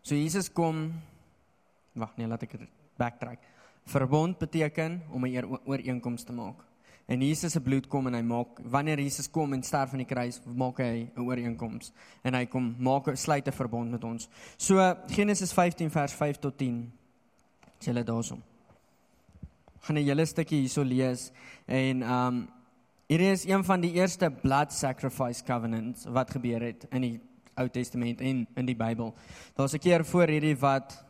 So 0.01 0.15
Jesus 0.15 0.49
kom 0.49 0.93
Wag, 1.93 2.15
nee, 2.15 2.27
laat 2.27 2.43
ek 2.43 2.55
backtrack. 2.95 3.39
Verbond 3.83 4.37
beteken 4.39 5.01
om 5.11 5.25
'n 5.25 5.59
ooreenkoms 5.65 6.23
te 6.23 6.33
maak. 6.33 6.55
En 7.05 7.21
Jesus 7.21 7.51
se 7.51 7.61
bloed 7.61 7.87
kom 7.87 8.07
en 8.07 8.13
hy 8.13 8.21
maak 8.21 8.59
wanneer 8.63 8.99
Jesus 8.99 9.29
kom 9.29 9.53
en 9.53 9.63
sterf 9.63 9.91
aan 9.91 9.97
die 9.97 10.05
kruis, 10.05 10.39
maak 10.45 10.77
hy 10.77 11.09
'n 11.15 11.19
ooreenkoms 11.19 11.91
en 12.23 12.33
hy 12.33 12.45
kom 12.45 12.75
maak 12.79 13.07
'n 13.07 13.17
sluit 13.17 13.47
'n 13.47 13.51
verbond 13.51 13.91
met 13.91 14.03
ons. 14.03 14.29
So 14.57 14.95
Genesis 15.07 15.51
15 15.51 15.91
vers 15.91 16.13
5 16.13 16.39
tot 16.39 16.57
10. 16.57 16.91
Sê 17.79 17.85
hulle 17.87 18.03
daarsom 18.03 18.41
gaan 19.81 19.97
'n 19.97 20.05
hele 20.05 20.25
stukkie 20.25 20.59
hierso 20.59 20.83
lees 20.83 21.31
en 21.65 22.03
um 22.03 22.47
hierdie 23.07 23.31
is 23.31 23.45
een 23.45 23.63
van 23.63 23.81
die 23.81 23.93
eerste 23.93 24.29
blood 24.31 24.71
sacrifice 24.71 25.43
covenants 25.43 26.05
wat 26.05 26.31
gebeur 26.31 26.61
het 26.61 26.85
in 26.91 27.01
die 27.01 27.19
Ou 27.59 27.67
Testament 27.69 28.21
en 28.21 28.47
in 28.55 28.65
die 28.65 28.75
Bybel. 28.75 29.15
Daar's 29.55 29.73
'n 29.73 29.79
keer 29.79 30.05
voor 30.05 30.27
hierdie 30.27 30.55
wat 30.55 31.03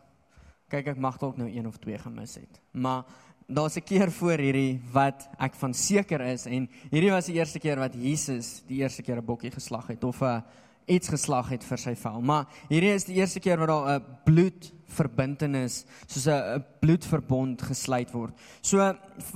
kyk 0.70 0.88
ek 0.88 0.98
mag 0.98 1.18
dalk 1.18 1.38
nou 1.38 1.50
een 1.50 1.68
of 1.68 1.78
twee 1.78 1.98
gemis 1.98 2.36
het. 2.36 2.62
Maar 2.72 3.04
daar's 3.48 3.76
'n 3.76 3.84
keer 3.84 4.12
voor 4.12 4.38
hierdie 4.38 4.82
wat 4.92 5.30
ek 5.38 5.54
van 5.56 5.74
seker 5.74 6.22
is 6.22 6.46
en 6.46 6.70
hierdie 6.90 7.12
was 7.12 7.26
die 7.26 7.36
eerste 7.36 7.60
keer 7.60 7.78
wat 7.78 7.94
Jesus 7.94 8.64
die 8.68 8.82
eerste 8.82 9.02
keer 9.02 9.18
'n 9.18 9.26
bokkie 9.26 9.52
geslag 9.52 9.88
het 9.88 10.04
of 10.04 10.22
'n 10.22 10.44
iets 10.92 11.10
geslag 11.10 11.50
het 11.50 11.64
vir 11.64 11.80
sy 11.80 11.96
vel. 11.96 12.22
Maar 12.22 12.46
hierdie 12.70 12.94
is 12.94 13.08
die 13.08 13.16
eerste 13.20 13.40
keer 13.40 13.60
wat 13.62 13.72
daar 13.72 14.00
'n 14.00 14.06
bloedverbintenis, 14.26 15.86
soos 16.08 16.28
'n 16.28 16.64
bloedverbond 16.80 17.62
gesluit 17.62 18.12
word. 18.12 18.34
So 18.62 18.94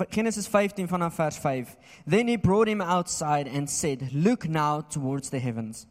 Genesis 0.09 0.47
15 0.47 0.88
vanaf 0.88 1.15
vers 1.15 1.38
5. 1.38 1.75
Then 2.05 2.27
he 2.27 2.38
brought 2.38 2.67
him 2.67 2.81
outside 2.81 3.50
and 3.50 3.69
said, 3.69 4.12
"Look 4.13 4.47
now 4.47 4.81
towards 4.81 5.29
the 5.29 5.39
heavens." 5.39 5.88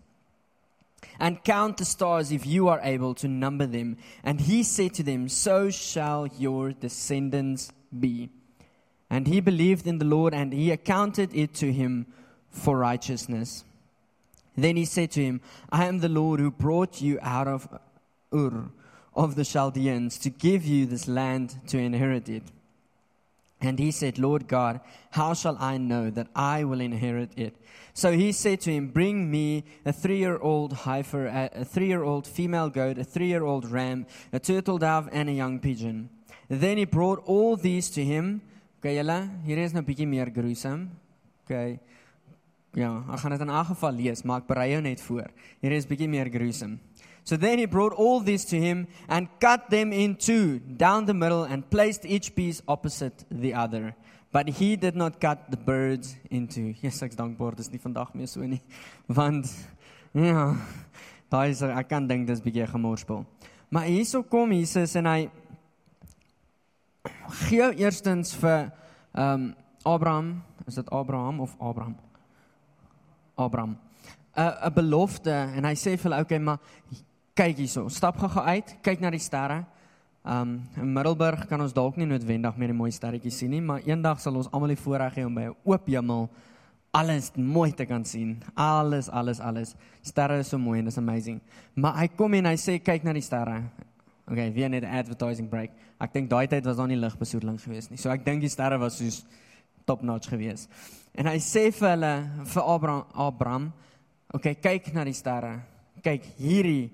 And 1.18 1.44
count 1.44 1.76
the 1.76 1.84
stars 1.84 2.32
if 2.32 2.46
you 2.46 2.68
are 2.68 2.80
able 2.82 3.14
to 3.14 3.28
number 3.28 3.66
them. 3.66 3.96
And 4.22 4.40
he 4.40 4.62
said 4.62 4.94
to 4.94 5.02
them, 5.02 5.28
So 5.28 5.70
shall 5.70 6.26
your 6.38 6.72
descendants 6.72 7.72
be. 7.98 8.30
And 9.10 9.26
he 9.26 9.40
believed 9.40 9.86
in 9.86 9.98
the 9.98 10.04
Lord, 10.04 10.34
and 10.34 10.52
he 10.52 10.70
accounted 10.70 11.30
it 11.34 11.54
to 11.54 11.72
him 11.72 12.06
for 12.50 12.78
righteousness. 12.78 13.64
Then 14.56 14.76
he 14.76 14.84
said 14.84 15.10
to 15.12 15.24
him, 15.24 15.40
I 15.70 15.86
am 15.86 15.98
the 15.98 16.08
Lord 16.08 16.40
who 16.40 16.50
brought 16.50 17.00
you 17.00 17.18
out 17.22 17.48
of 17.48 17.68
Ur 18.32 18.70
of 19.14 19.36
the 19.36 19.44
Chaldeans 19.44 20.18
to 20.18 20.30
give 20.30 20.64
you 20.64 20.86
this 20.86 21.08
land 21.08 21.56
to 21.68 21.78
inherit 21.78 22.28
it. 22.28 22.42
And 23.60 23.78
he 23.78 23.90
said, 23.90 24.18
Lord 24.18 24.46
God, 24.46 24.80
how 25.12 25.32
shall 25.32 25.56
I 25.58 25.78
know 25.78 26.10
that 26.10 26.28
I 26.34 26.64
will 26.64 26.80
inherit 26.80 27.30
it? 27.36 27.54
So 27.94 28.12
he 28.12 28.32
said 28.32 28.60
to 28.62 28.72
him, 28.72 28.88
Bring 28.88 29.30
me 29.30 29.64
a 29.86 29.92
three 29.92 30.18
year 30.18 30.38
old 30.38 30.72
heifer, 30.72 31.26
a 31.26 31.64
three 31.64 31.86
year 31.86 32.02
old 32.02 32.26
female 32.26 32.68
goat, 32.68 32.98
a 32.98 33.04
three 33.04 33.28
year 33.28 33.44
old 33.44 33.70
ram, 33.70 34.06
a 34.32 34.40
turtle 34.40 34.78
dove, 34.78 35.08
and 35.12 35.28
a 35.28 35.32
young 35.32 35.60
pigeon. 35.60 36.10
Then 36.48 36.76
he 36.76 36.84
brought 36.84 37.22
all 37.24 37.56
these 37.56 37.88
to 37.90 38.04
him. 38.04 38.42
Okay, 38.80 39.02
hier 39.46 39.58
is 39.58 39.72
bietjie 39.72 40.06
meer 40.06 40.26
gruesome. 40.26 40.90
Okay. 41.46 41.80
Ja, 42.74 43.04
ek 43.14 43.20
gaan 43.22 43.30
dit 43.30 43.42
in 43.44 43.52
elk 43.54 43.68
geval 43.70 43.92
lees, 43.94 44.24
maar 44.26 44.42
ek 44.42 44.48
berei 44.50 44.70
jou 44.72 44.80
net 44.82 45.02
voor. 45.06 45.30
Hier 45.62 45.72
is 45.72 45.84
'n 45.84 45.88
bietjie 45.88 46.08
meer 46.08 46.28
gruesome. 46.30 46.78
So 47.24 47.36
then 47.36 47.58
he 47.58 47.66
brought 47.66 47.94
all 47.96 48.20
these 48.20 48.44
to 48.46 48.56
him 48.56 48.86
and 49.08 49.28
cut 49.40 49.70
them 49.70 49.92
in 49.92 50.16
two 50.16 50.58
down 50.58 51.06
the 51.06 51.14
middle 51.14 51.44
and 51.44 51.68
placed 51.70 52.04
each 52.04 52.34
piece 52.34 52.60
opposite 52.68 53.24
the 53.30 53.54
other. 53.54 53.94
But 54.30 54.48
he 54.48 54.76
did 54.76 54.94
not 54.94 55.20
cut 55.20 55.50
the 55.50 55.56
birds 55.56 56.16
into. 56.30 56.74
Yes, 56.82 57.00
ek's 57.06 57.16
dankbaar 57.16 57.56
dis 57.56 57.70
nie 57.70 57.78
vandag 57.78 58.12
meer 58.14 58.28
so 58.28 58.40
nie. 58.42 58.60
Want 59.06 59.48
ja, 60.12 60.56
daai 61.30 61.50
is 61.50 61.62
ek 61.62 61.88
kan 61.88 62.08
dink 62.08 62.26
dis 62.26 62.42
bietjie 62.42 62.66
gemorspel. 62.66 63.24
Maar 63.70 63.88
hierso 63.88 64.22
kom 64.22 64.52
Jesus 64.52 64.94
en 64.98 65.06
hy 65.06 65.30
gee 67.46 67.70
eerstens 67.78 68.34
vir 68.34 68.72
ehm 69.14 69.30
um, 69.32 69.52
Abraham, 69.84 70.42
is 70.66 70.74
dit 70.80 70.90
Abraham 70.90 71.40
of 71.44 71.56
Abraham? 71.60 72.03
Abraham. 73.36 73.78
'n 74.36 74.52
'n 74.66 74.74
belofte 74.74 75.30
en 75.30 75.64
hy 75.64 75.74
sê 75.74 75.96
vir 75.96 76.10
hulle, 76.10 76.20
"Oké, 76.20 76.34
okay, 76.34 76.38
maar 76.38 76.58
kyk 77.34 77.56
hierso, 77.56 77.88
stap 77.88 78.18
gou 78.18 78.42
uit, 78.46 78.76
kyk 78.82 79.00
na 79.00 79.10
die 79.10 79.22
sterre. 79.22 79.64
Um 80.24 80.62
in 80.80 80.92
Middelburg 80.92 81.48
kan 81.50 81.60
ons 81.60 81.74
dalk 81.76 81.96
nie 81.96 82.06
noodwendig 82.06 82.56
meer 82.56 82.68
die 82.72 82.78
mooi 82.78 82.90
sterretjies 82.94 83.38
sien 83.42 83.50
nie, 83.50 83.60
maar 83.60 83.82
eendag 83.84 84.20
sal 84.20 84.38
ons 84.40 84.48
almal 84.52 84.68
die 84.72 84.80
voorreg 84.80 85.18
hê 85.18 85.26
om 85.26 85.34
by 85.34 85.48
'n 85.50 85.56
oop 85.64 85.86
hemel 85.86 86.30
alles 86.94 87.32
mooi 87.36 87.72
te 87.72 87.84
kan 87.86 88.04
sien. 88.04 88.38
Alles, 88.54 89.08
alles, 89.08 89.40
alles. 89.40 89.74
Sterre 90.02 90.38
is 90.38 90.48
so 90.48 90.58
mooi 90.58 90.78
en 90.78 90.86
is 90.86 90.98
amazing. 90.98 91.40
Maar 91.74 91.98
hy 91.98 92.08
kom 92.08 92.34
en 92.34 92.46
hy 92.46 92.54
sê 92.54 92.78
kyk 92.78 93.02
na 93.04 93.12
die 93.12 93.22
sterre. 93.22 93.64
Okay, 94.30 94.52
weer 94.52 94.68
net 94.68 94.84
'n 94.84 94.98
advertising 94.98 95.48
break. 95.48 95.70
Ek 96.00 96.12
dink 96.12 96.30
daai 96.30 96.46
tyd 96.46 96.64
was 96.64 96.76
daar 96.76 96.88
nie 96.88 96.96
ligbesoedeling 96.96 97.60
geweest 97.60 97.90
nie. 97.90 97.98
So 97.98 98.10
ek 98.10 98.24
dink 98.24 98.40
die 98.40 98.48
sterre 98.48 98.78
was 98.78 98.96
soos 98.96 99.24
top 99.84 100.02
notch 100.02 100.28
geweest. 100.28 100.68
En 101.14 101.30
hy 101.30 101.38
sê 101.42 101.68
vir 101.70 101.92
hulle 101.92 102.14
vir 102.50 102.68
Abraham, 102.74 103.04
Abraham, 103.14 103.66
okay, 104.34 104.56
kyk 104.58 104.90
na 104.94 105.04
die 105.06 105.14
sterre. 105.14 105.60
Kyk 106.02 106.26
hierdie 106.40 106.90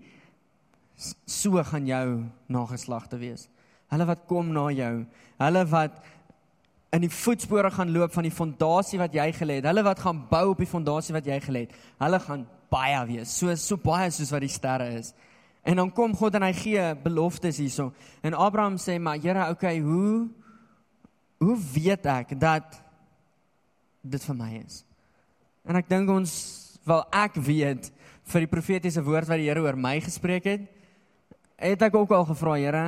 so 1.24 1.62
gaan 1.64 1.86
jou 1.88 2.06
nageslagte 2.52 3.16
wees. 3.20 3.46
Hulle 3.90 4.06
wat 4.06 4.26
kom 4.28 4.52
na 4.52 4.68
jou, 4.76 4.94
hulle 5.40 5.62
wat 5.72 6.02
in 6.94 7.06
die 7.06 7.12
voetspore 7.12 7.70
gaan 7.72 7.92
loop 7.94 8.12
van 8.12 8.26
die 8.26 8.34
fondasie 8.34 8.98
wat 9.00 9.14
jy 9.14 9.28
gelê 9.34 9.60
het, 9.60 9.68
hulle 9.70 9.84
wat 9.86 10.02
gaan 10.02 10.20
bou 10.30 10.50
op 10.52 10.60
die 10.60 10.68
fondasie 10.68 11.14
wat 11.14 11.26
jy 11.26 11.38
gelê 11.42 11.64
het, 11.66 11.74
hulle 12.02 12.20
gaan 12.22 12.44
baie 12.70 13.00
wees, 13.08 13.32
so 13.32 13.54
so 13.58 13.78
baie 13.80 14.10
soos 14.14 14.32
wat 14.34 14.44
die 14.44 14.52
sterre 14.52 14.90
is. 14.98 15.14
En 15.66 15.80
dan 15.80 15.90
kom 15.94 16.14
God 16.16 16.36
en 16.38 16.46
hy 16.46 16.52
gee 16.56 16.84
beloftes 17.02 17.60
hierso. 17.60 17.90
En 18.24 18.34
Abraham 18.34 18.78
sê 18.80 18.98
maar 18.98 19.20
Here, 19.20 19.50
okay, 19.50 19.80
hoe 19.80 20.28
hoe 21.40 21.56
weet 21.74 22.06
ek 22.06 22.34
dat 22.40 22.76
dit 24.02 24.24
vir 24.24 24.36
my 24.36 24.50
is? 24.64 24.84
En 25.64 25.76
ek 25.76 25.88
dink 25.88 26.08
ons 26.10 26.32
wel 26.86 27.02
ek 27.12 27.36
weet 27.36 27.90
vir 28.30 28.44
die 28.44 28.50
profetiese 28.50 29.02
woord 29.04 29.28
wat 29.28 29.40
die 29.40 29.48
Here 29.48 29.62
oor 29.62 29.76
my 29.76 29.98
gespreek 30.00 30.46
het 30.48 30.68
het 31.60 31.82
ek 31.84 31.94
ook 31.94 32.12
al 32.16 32.24
gevra, 32.24 32.56
Here, 32.56 32.84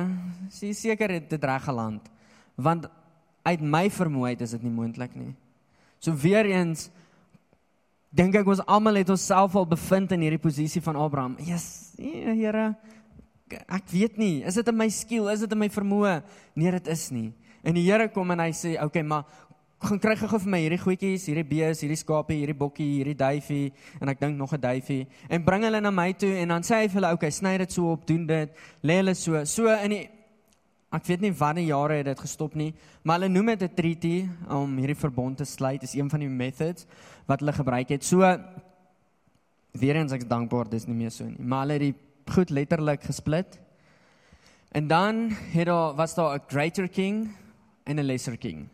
sê 0.49 0.71
seker 0.73 1.11
het 1.13 1.29
dit 1.29 1.43
reg 1.45 1.61
geland. 1.61 2.07
Want 2.57 2.87
uit 3.45 3.61
my 3.61 3.85
vermoeidheid 3.93 4.41
is 4.41 4.55
dit 4.55 4.65
nie 4.65 4.73
moontlik 4.73 5.13
nie. 5.15 5.33
So 6.01 6.15
weer 6.17 6.47
eens 6.49 6.89
dink 8.13 8.35
ek 8.37 8.49
ons 8.49 8.63
almal 8.65 8.97
het 9.01 9.11
onsself 9.13 9.55
al 9.57 9.67
bevind 9.69 10.11
in 10.15 10.25
hierdie 10.25 10.41
posisie 10.41 10.81
van 10.85 10.97
Abraham. 10.99 11.37
Jesus, 11.41 11.93
nee, 11.97 12.33
Here, 12.39 12.73
ek 13.67 13.87
weet 13.93 14.17
nie, 14.17 14.41
is 14.47 14.57
dit 14.57 14.69
in 14.69 14.77
my 14.77 14.89
skill, 14.89 15.29
is 15.33 15.45
dit 15.45 15.53
in 15.53 15.61
my 15.61 15.69
vermoë? 15.69 16.17
Nee, 16.57 16.73
dit 16.79 16.91
is 16.93 17.07
nie. 17.13 17.29
En 17.63 17.77
die 17.77 17.85
Here 17.85 18.09
kom 18.11 18.31
en 18.33 18.41
hy 18.41 18.51
sê, 18.51 18.73
"Oké, 18.75 18.85
okay, 18.85 19.03
maar 19.03 19.23
gaan 19.83 19.99
kry 19.99 20.15
gou 20.15 20.39
vir 20.39 20.49
my 20.49 20.59
hierdie 20.63 20.79
goedjies, 20.79 21.25
hierdie 21.27 21.45
bees, 21.47 21.81
hierdie 21.83 21.99
skapie, 21.99 22.39
hierdie 22.39 22.57
bokkie, 22.57 22.89
hierdie 22.99 23.17
duifie 23.19 23.71
en 23.99 24.09
ek 24.09 24.19
dink 24.19 24.37
nog 24.37 24.53
'n 24.53 24.61
duifie 24.61 25.07
en 25.29 25.43
bring 25.43 25.63
hulle 25.63 25.81
na 25.81 25.91
my 25.91 26.13
toe 26.13 26.33
en 26.39 26.47
dan 26.47 26.63
sê 26.63 26.83
hy 26.83 26.87
vir 26.87 27.01
hulle, 27.01 27.13
"Oké, 27.13 27.25
okay, 27.25 27.31
sny 27.31 27.57
dit 27.57 27.71
so 27.71 27.91
op, 27.91 28.07
doen 28.07 28.25
dit, 28.27 28.49
lê 28.83 28.95
hulle 29.01 29.15
so." 29.15 29.43
So 29.45 29.67
in 29.67 29.89
die 29.89 30.09
ek 30.91 31.05
weet 31.05 31.21
nie 31.21 31.31
wanneer 31.31 31.65
jare 31.65 31.93
het 31.93 32.05
dit 32.05 32.19
gestop 32.19 32.55
nie, 32.55 32.73
maar 33.03 33.19
hulle 33.19 33.29
noem 33.29 33.45
dit 33.45 33.63
'n 33.63 33.75
treaty 33.75 34.29
om 34.49 34.77
hierdie 34.77 34.95
verbond 34.95 35.37
te 35.37 35.45
sluit. 35.45 35.81
Dis 35.81 35.95
een 35.95 36.09
van 36.09 36.19
die 36.19 36.29
methods 36.29 36.85
wat 37.25 37.39
hulle 37.39 37.53
gebruik 37.53 37.89
het. 37.89 38.03
So 38.03 38.19
weer 39.71 39.95
eens 39.95 40.11
ek 40.11 40.29
dankbaar 40.29 40.69
dis 40.69 40.85
nie 40.87 40.95
meer 40.95 41.11
so 41.11 41.25
nie, 41.25 41.39
maar 41.39 41.65
hulle 41.65 41.73
het 41.73 41.81
die 41.81 41.95
goed 42.33 42.49
letterlik 42.49 43.03
gesplit. 43.03 43.59
En 44.71 44.87
dan 44.87 45.29
het 45.29 45.65
daar 45.65 45.95
was 45.95 46.15
daar 46.15 46.35
'n 46.35 46.43
greater 46.47 46.87
king 46.87 47.29
en 47.83 47.99
'n 47.99 48.05
lesser 48.05 48.37
king. 48.37 48.69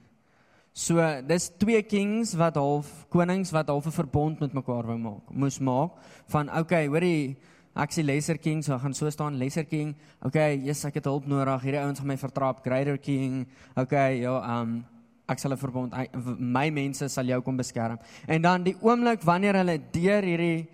So 0.79 1.03
dis 1.27 1.49
twee 1.59 1.81
kings 1.83 2.31
wat 2.39 2.55
half 2.55 2.87
konings 3.11 3.51
wat 3.51 3.67
half 3.67 3.87
'n 3.87 3.91
verbond 3.91 4.39
met 4.39 4.53
mekaar 4.53 4.85
wou 4.87 4.97
maak. 4.97 5.25
Moes 5.31 5.59
maak 5.59 5.91
van 6.27 6.49
okay, 6.49 6.87
hoorie 6.87 7.35
ek 7.75 7.91
sê 7.91 8.03
lesser 8.03 8.37
king, 8.37 8.63
so 8.63 8.77
gaan 8.77 8.93
so 8.93 9.09
staan 9.09 9.37
lesser 9.37 9.65
king. 9.65 9.95
Okay, 10.23 10.55
yes, 10.63 10.85
ek 10.85 10.95
het 10.95 11.05
hulp 11.05 11.27
nodig. 11.27 11.61
Hierdie 11.61 11.81
ouens 11.81 11.99
gaan 11.99 12.07
my 12.07 12.17
vertrap. 12.17 12.63
Greater 12.63 12.97
king. 12.97 13.47
Okay, 13.75 14.21
ja, 14.21 14.61
um 14.61 14.85
ek 15.27 15.39
sal 15.39 15.51
'n 15.51 15.57
verbond 15.57 15.93
my 16.39 16.69
mense 16.69 17.09
sal 17.09 17.25
jou 17.25 17.41
kom 17.41 17.57
beskerm. 17.57 17.99
En 18.27 18.41
dan 18.41 18.63
die 18.63 18.75
oomblik 18.81 19.21
wanneer 19.21 19.55
hulle 19.55 19.81
deur 19.91 20.23
hierdie 20.23 20.67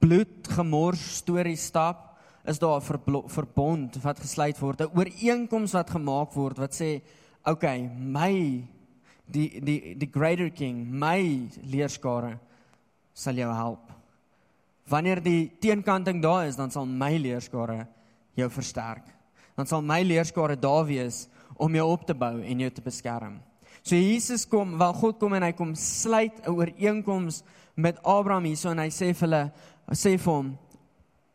bloed 0.00 0.48
gemors 0.48 1.16
storie 1.16 1.56
stap, 1.56 2.16
is 2.46 2.58
daar 2.58 2.80
'n 2.80 3.28
verbond 3.28 4.02
wat 4.02 4.18
gesluit 4.18 4.58
word, 4.60 4.80
'n 4.80 4.96
ooreenkoms 4.96 5.72
wat 5.72 5.90
gemaak 5.90 6.32
word 6.32 6.58
wat 6.58 6.72
sê, 6.72 7.02
okay, 7.44 7.90
my 7.98 8.64
die 9.26 9.60
die 9.60 9.94
die 9.98 10.10
greater 10.10 10.50
king 10.50 10.84
my 10.90 11.48
leerskare 11.62 12.38
sal 13.14 13.38
jou 13.38 13.50
help. 13.54 13.92
Wanneer 14.90 15.22
die 15.24 15.48
teenkanting 15.60 16.20
daar 16.22 16.46
is, 16.48 16.56
dan 16.56 16.70
sal 16.70 16.84
my 16.86 17.14
leerskare 17.16 17.86
jou 18.36 18.50
versterk. 18.50 19.06
Dan 19.56 19.66
sal 19.66 19.82
my 19.82 20.02
leerskare 20.02 20.58
daar 20.60 20.84
wees 20.84 21.28
om 21.56 21.74
jou 21.74 21.86
op 21.88 22.06
te 22.06 22.14
bou 22.14 22.42
en 22.42 22.60
jou 22.60 22.70
te 22.70 22.82
beskerm. 22.82 23.38
So 23.84 23.96
Jesus 23.96 24.46
kom, 24.48 24.78
wel 24.78 24.92
God 24.96 25.18
kom 25.20 25.34
en 25.36 25.44
hy 25.44 25.52
kom 25.52 25.74
sluit 25.74 26.32
'n 26.42 26.50
ooreenkoms 26.50 27.42
met 27.76 28.02
Abraham 28.02 28.44
hierso 28.44 28.70
en 28.70 28.78
hy 28.78 28.88
sê 28.88 29.14
vir 29.14 29.28
hulle 29.28 29.52
sê 29.92 30.18
vir 30.18 30.32
hom 30.32 30.58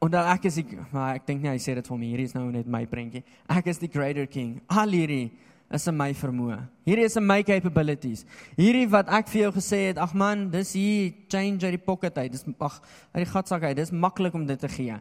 dan 0.08 0.28
ek 0.32 0.46
is 0.46 0.58
ek 0.58 0.72
maar 0.94 1.16
ek 1.16 1.26
dink 1.28 1.42
nie 1.42 1.50
hy 1.50 1.60
sê 1.60 1.76
dit 1.76 1.88
vir 1.88 1.98
my 1.98 2.06
hierdie 2.06 2.26
is 2.26 2.34
nou 2.34 2.52
net 2.52 2.68
my 2.68 2.86
prentjie. 2.86 3.24
Ek 3.50 3.68
is 3.68 3.78
die 3.78 3.92
greater 3.92 4.28
king. 4.28 4.62
Al 4.70 4.90
hierdie 4.90 5.32
is 5.72 5.86
in 5.88 5.98
my 5.98 6.10
vermoë. 6.18 6.58
Hierdie 6.88 7.06
is 7.06 7.18
in 7.20 7.28
my 7.28 7.44
capabilities. 7.46 8.26
Hierdie 8.58 8.88
wat 8.90 9.10
ek 9.20 9.30
vir 9.30 9.44
jou 9.44 9.52
gesê 9.60 9.84
het, 9.90 10.00
ag 10.02 10.16
man, 10.18 10.48
dis 10.54 10.74
hier 10.78 11.12
change 11.30 11.66
uit 11.66 11.78
die 11.78 11.86
pocket 11.86 12.18
uit. 12.18 12.32
Dis 12.34 12.46
ag 12.58 12.80
uit 13.14 13.24
die 13.24 13.30
gatsak 13.30 13.68
uit. 13.68 13.76
Dis 13.78 13.94
maklik 13.94 14.34
om 14.34 14.48
dit 14.50 14.60
te 14.60 14.70
gee. 14.72 14.98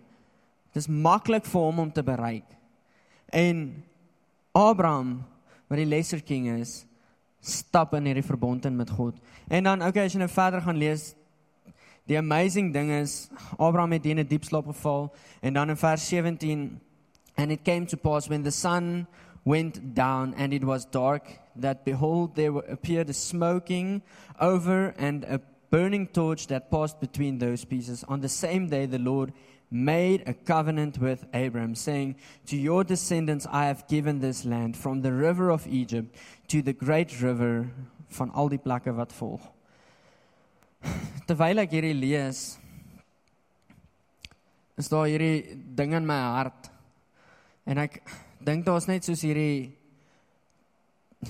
Dis 0.76 0.88
maklik 0.88 1.48
vir 1.48 1.64
hom 1.64 1.86
om 1.86 1.92
te 1.92 2.04
bereik. 2.04 2.46
En 3.32 3.70
Abraham, 4.52 5.22
wat 5.68 5.80
die 5.80 5.88
lesser 5.88 6.20
king 6.24 6.50
is, 6.58 6.82
stap 7.40 7.94
in 7.96 8.08
hierdie 8.10 8.26
verbond 8.26 8.66
in 8.68 8.76
met 8.76 8.90
God. 8.90 9.16
En 9.48 9.64
dan 9.64 9.84
okay, 9.86 10.04
as 10.08 10.16
jy 10.16 10.20
nou 10.20 10.30
verder 10.32 10.64
gaan 10.64 10.80
lees, 10.80 11.12
die 12.08 12.18
amazing 12.18 12.72
ding 12.72 12.90
is 12.96 13.28
Abraham 13.58 13.92
het 13.92 14.06
in 14.06 14.18
'n 14.18 14.28
diep 14.28 14.44
slaap 14.44 14.66
geval 14.66 15.12
en 15.40 15.52
dan 15.52 15.70
in 15.70 15.76
vers 15.76 16.08
17 16.08 16.80
and 17.36 17.50
it 17.52 17.62
came 17.64 17.86
to 17.86 17.96
pass 17.96 18.28
when 18.28 18.42
the 18.42 18.50
sun 18.50 19.06
went 19.48 19.94
down, 19.94 20.34
and 20.36 20.52
it 20.52 20.62
was 20.62 20.84
dark, 20.84 21.24
that 21.56 21.84
behold, 21.84 22.36
there 22.36 22.54
appeared 22.76 23.08
a 23.08 23.14
smoking 23.14 24.02
over 24.38 24.94
and 24.98 25.24
a 25.24 25.40
burning 25.70 26.06
torch 26.06 26.48
that 26.48 26.70
passed 26.70 27.00
between 27.00 27.38
those 27.38 27.64
pieces. 27.64 28.04
On 28.08 28.20
the 28.20 28.28
same 28.28 28.68
day, 28.68 28.84
the 28.84 28.98
Lord 28.98 29.32
made 29.70 30.22
a 30.26 30.34
covenant 30.34 30.98
with 30.98 31.24
Abram, 31.32 31.74
saying, 31.74 32.16
To 32.46 32.56
your 32.56 32.84
descendants 32.84 33.46
I 33.50 33.64
have 33.64 33.88
given 33.88 34.20
this 34.20 34.44
land, 34.44 34.76
from 34.76 35.00
the 35.00 35.12
river 35.12 35.50
of 35.50 35.66
Egypt 35.66 36.14
to 36.48 36.60
the 36.60 36.74
great 36.74 37.20
river 37.22 37.70
van 38.10 38.30
al 38.34 38.48
die 38.52 38.60
plekke 38.60 38.92
wat 38.96 39.12
volg. 39.12 39.40
Terwyl 41.28 41.64
ek 41.64 41.72
hierdie 41.76 41.96
lees, 41.96 42.56
is 44.76 44.88
daar 44.92 45.08
hierdie 45.08 45.56
ding 45.76 45.96
in 45.96 46.06
my 46.08 46.20
hart. 46.36 46.70
En 47.68 47.80
ek 47.84 48.00
dink 48.44 48.64
daar's 48.66 48.86
net 48.86 49.04
soos 49.04 49.22
hierdie 49.22 49.78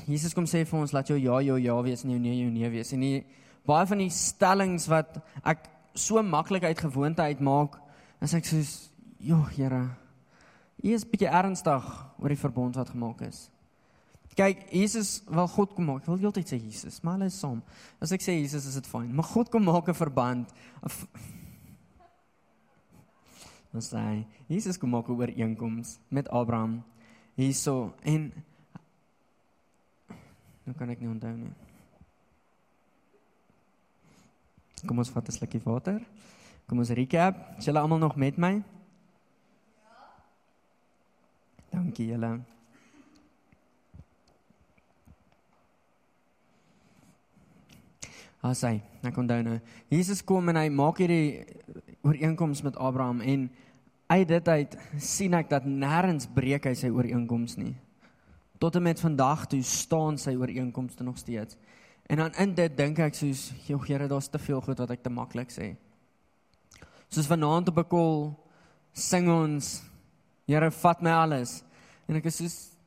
Jesus 0.07 0.35
kom 0.37 0.45
sê 0.45 0.67
vir 0.69 0.79
ons 0.79 0.93
laat 0.93 1.09
jou 1.09 1.17
ja 1.17 1.41
jou 1.41 1.57
ja 1.57 1.77
wees 1.83 2.05
en 2.05 2.11
jou 2.13 2.21
nee 2.21 2.37
jou 2.43 2.51
nee 2.53 2.69
wees. 2.71 2.93
En 2.93 3.01
die 3.01 3.25
baie 3.69 3.87
van 3.89 4.03
die 4.03 4.11
stellings 4.13 4.89
wat 4.89 5.17
ek 5.45 5.69
so 5.99 6.23
maklik 6.23 6.67
uit 6.69 6.79
gewoonte 6.79 7.25
uitmaak, 7.25 7.79
as 8.21 8.35
ek 8.35 8.45
soos, 8.45 8.91
"Jo, 9.19 9.43
Here, 9.57 9.97
U 10.85 10.89
is 10.95 11.05
bietjie 11.05 11.29
ernstig 11.29 11.85
oor 12.19 12.29
die 12.29 12.37
verbond 12.37 12.77
wat 12.77 12.91
gemaak 12.91 13.23
is." 13.23 13.51
Kyk, 14.37 14.69
Jesus 14.71 15.25
wil 15.27 15.49
God 15.49 15.75
kom 15.75 15.85
maak. 15.85 16.03
Ek 16.03 16.07
wil 16.07 16.19
heeltyd 16.19 16.47
sê 16.47 16.61
Jesus, 16.63 17.01
maar 17.03 17.17
hulle 17.17 17.27
is 17.27 17.41
saam. 17.41 17.63
As 18.01 18.13
ek 18.13 18.21
sê 18.21 18.39
Jesus 18.39 18.67
is 18.67 18.75
dit 18.75 18.87
fyn, 18.87 19.13
maar 19.13 19.25
God 19.25 19.51
kom 19.51 19.65
maak 19.65 19.89
'n 19.89 19.95
verband. 19.95 20.53
Ons 23.75 23.93
sê 23.93 24.25
Jesus 24.49 24.79
kom 24.79 24.91
maak 24.91 25.09
'n 25.09 25.19
ooreenkoms 25.19 25.99
met 26.11 26.29
Abraham 26.29 26.85
hierso 27.39 27.95
en 28.03 28.33
nou 30.67 30.75
kan 30.77 30.91
ek 30.91 31.01
nie 31.01 31.11
onthou 31.11 31.33
nie. 31.37 31.55
Kom 34.87 34.99
ons 34.99 35.11
vat 35.15 35.29
'n 35.29 35.33
slukkie 35.33 35.63
water. 35.63 36.03
Kom 36.69 36.79
ons 36.79 36.91
recap. 36.91 37.59
Is 37.59 37.65
julle 37.65 37.81
almal 37.81 37.99
nog 37.99 38.17
met 38.17 38.37
my? 38.37 38.63
Ja. 39.83 39.97
Dankie 41.71 42.07
julle. 42.11 42.41
Asai, 48.41 48.83
ek 49.03 49.17
onthou 49.17 49.43
nou. 49.43 49.61
Jesus 49.89 50.23
kom 50.25 50.49
en 50.49 50.57
hy 50.57 50.69
maak 50.69 50.99
hierdie 50.99 51.45
ooreenkoms 52.03 52.63
met 52.63 52.77
Abraham 52.77 53.21
en 53.21 53.49
uit 54.09 54.29
dit 54.29 54.49
uit 54.49 54.77
sien 54.97 55.35
ek 55.37 55.51
dat 55.51 55.67
nêrens 55.69 56.29
breek 56.35 56.65
hy 56.65 56.75
sy 56.75 56.89
ooreenkoms 56.89 57.59
nie. 57.61 57.75
Tot 58.59 58.77
en 58.77 58.83
met 58.83 59.01
vandag 59.01 59.47
toe 59.53 59.63
staan 59.63 60.19
sy 60.19 60.35
ooreenkomste 60.35 61.05
nog 61.05 61.19
steeds. 61.21 61.59
En 62.09 62.25
dan 62.25 62.33
in 62.41 62.55
dit 62.57 62.77
dink 62.77 62.99
ek 62.99 63.15
soos, 63.15 63.53
"Jo 63.67 63.79
Here, 63.79 64.09
daar's 64.09 64.29
te 64.29 64.39
veel 64.39 64.61
goed 64.61 64.79
wat 64.79 64.91
ek 64.91 65.03
te 65.03 65.11
maklik 65.11 65.51
sê." 65.51 65.77
Soos 67.09 67.27
vanaand 67.27 67.69
op 67.69 67.79
'n 67.79 67.89
kol 67.89 68.37
sing 68.93 69.29
ons, 69.29 69.83
"Here, 70.47 70.71
vat 70.71 71.03
my 71.03 71.11
alles." 71.11 71.63
En 72.09 72.17
ek 72.17 72.25
is 72.25 72.37
soos 72.37 72.79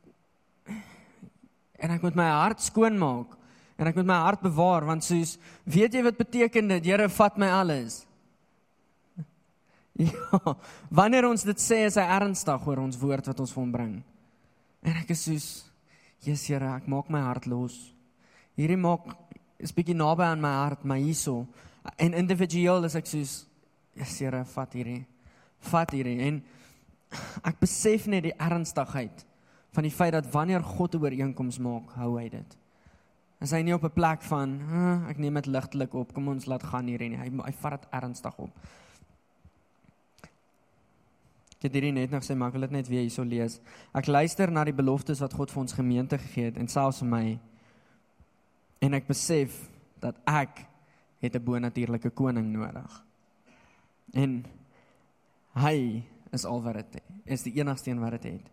en 1.81 1.91
ek 1.91 2.01
moet 2.01 2.15
my 2.15 2.29
hart 2.29 2.61
skoon 2.61 2.97
maak 2.97 3.37
en 3.77 3.89
ek 3.89 3.95
moet 3.95 4.05
my 4.05 4.19
hart 4.21 4.43
bewaar 4.45 4.85
want 4.85 5.03
soos 5.03 5.37
weet 5.65 5.93
jy 5.93 6.03
wat 6.05 6.19
beteken 6.19 6.67
dit 6.75 6.85
Here 6.91 7.09
vat 7.09 7.37
my 7.41 7.49
alles 7.61 8.05
Ja 10.11 10.55
wanneer 10.89 11.27
ons 11.27 11.43
dit 11.43 11.59
sê 11.59 11.85
is 11.85 11.95
hy 11.99 12.05
ernstig 12.05 12.67
oor 12.67 12.79
ons 12.79 12.97
woord 12.97 13.27
wat 13.27 13.39
ons 13.39 13.51
vir 13.51 13.61
hom 13.61 13.71
bring 13.71 13.95
en 14.81 15.01
ek 15.03 15.11
is 15.11 15.25
soos 15.27 15.49
Jesus 16.21 16.47
Here 16.47 16.75
ek 16.75 16.87
maak 16.87 17.09
my 17.09 17.21
hart 17.21 17.45
los 17.45 17.91
hierdie 18.55 18.79
maak 18.79 19.09
is 19.61 19.73
bietjie 19.75 19.95
naby 19.95 20.25
aan 20.25 20.41
my 20.41 20.51
hart, 20.63 20.83
maar 20.83 21.01
hierso 21.01 21.45
en 22.01 22.17
individueel 22.17 22.85
is 22.89 22.97
ek 22.97 23.09
soos 23.09 23.35
yes, 23.97 24.17
Here, 24.21 24.43
vat 24.53 24.77
hierdie. 24.77 25.01
Vat 25.71 25.93
hierdie 25.93 26.17
en 26.27 26.39
ek 27.49 27.59
besef 27.61 28.07
net 28.09 28.25
die 28.29 28.37
ernstigheid 28.39 29.25
van 29.75 29.87
die 29.87 29.93
feit 29.93 30.15
dat 30.15 30.27
wanneer 30.33 30.63
God 30.65 30.95
'n 30.95 31.03
ooreenkoms 31.03 31.59
maak, 31.59 31.93
hou 31.95 32.17
hy 32.17 32.29
dit. 32.29 32.57
As 33.41 33.51
hy 33.51 33.61
nie 33.63 33.73
op 33.73 33.83
'n 33.83 33.93
plek 33.93 34.21
van, 34.21 34.59
ah, 34.69 35.09
ek 35.09 35.17
neem 35.17 35.33
dit 35.33 35.47
ligtelik 35.47 35.93
op, 35.93 36.13
kom 36.13 36.27
ons 36.27 36.45
laat 36.45 36.63
gaan 36.63 36.87
hierdie 36.87 37.09
nie. 37.09 37.17
Hy 37.17 37.29
hy 37.29 37.51
vat 37.51 37.81
dit 37.81 37.89
ernstig 37.91 38.37
op. 38.37 38.51
Ek 41.61 41.69
het 41.69 41.77
hierdie 41.77 41.93
net 41.93 42.11
nog 42.11 42.25
sê, 42.25 42.33
maar 42.33 42.49
ek 42.49 42.57
wil 42.57 42.65
dit 42.65 42.71
net 42.71 42.87
weer 42.89 43.05
hierso 43.05 43.23
lees. 43.23 43.59
Ek 43.93 44.07
luister 44.09 44.49
na 44.51 44.63
die 44.65 44.73
beloftes 44.73 45.21
wat 45.21 45.33
God 45.37 45.51
vir 45.53 45.61
ons 45.61 45.77
gemeente 45.77 46.17
gegee 46.17 46.49
het 46.49 46.57
en 46.57 46.67
selfs 46.67 47.03
vir 47.03 47.09
my 47.11 47.25
En 48.81 48.97
ek 48.97 49.05
besef 49.09 49.53
dat 50.01 50.17
ek 50.25 50.65
het 51.21 51.35
'n 51.35 51.43
bonatuurlike 51.43 52.09
koning 52.09 52.51
nodig. 52.51 53.05
En 54.13 54.45
hy 55.53 56.03
is 56.31 56.45
al 56.45 56.61
wat 56.61 56.73
dit 56.73 57.01
is 57.25 57.43
die 57.43 57.53
enigste 57.53 57.91
een 57.91 57.99
wat 57.99 58.11
dit 58.11 58.23
het. 58.23 58.49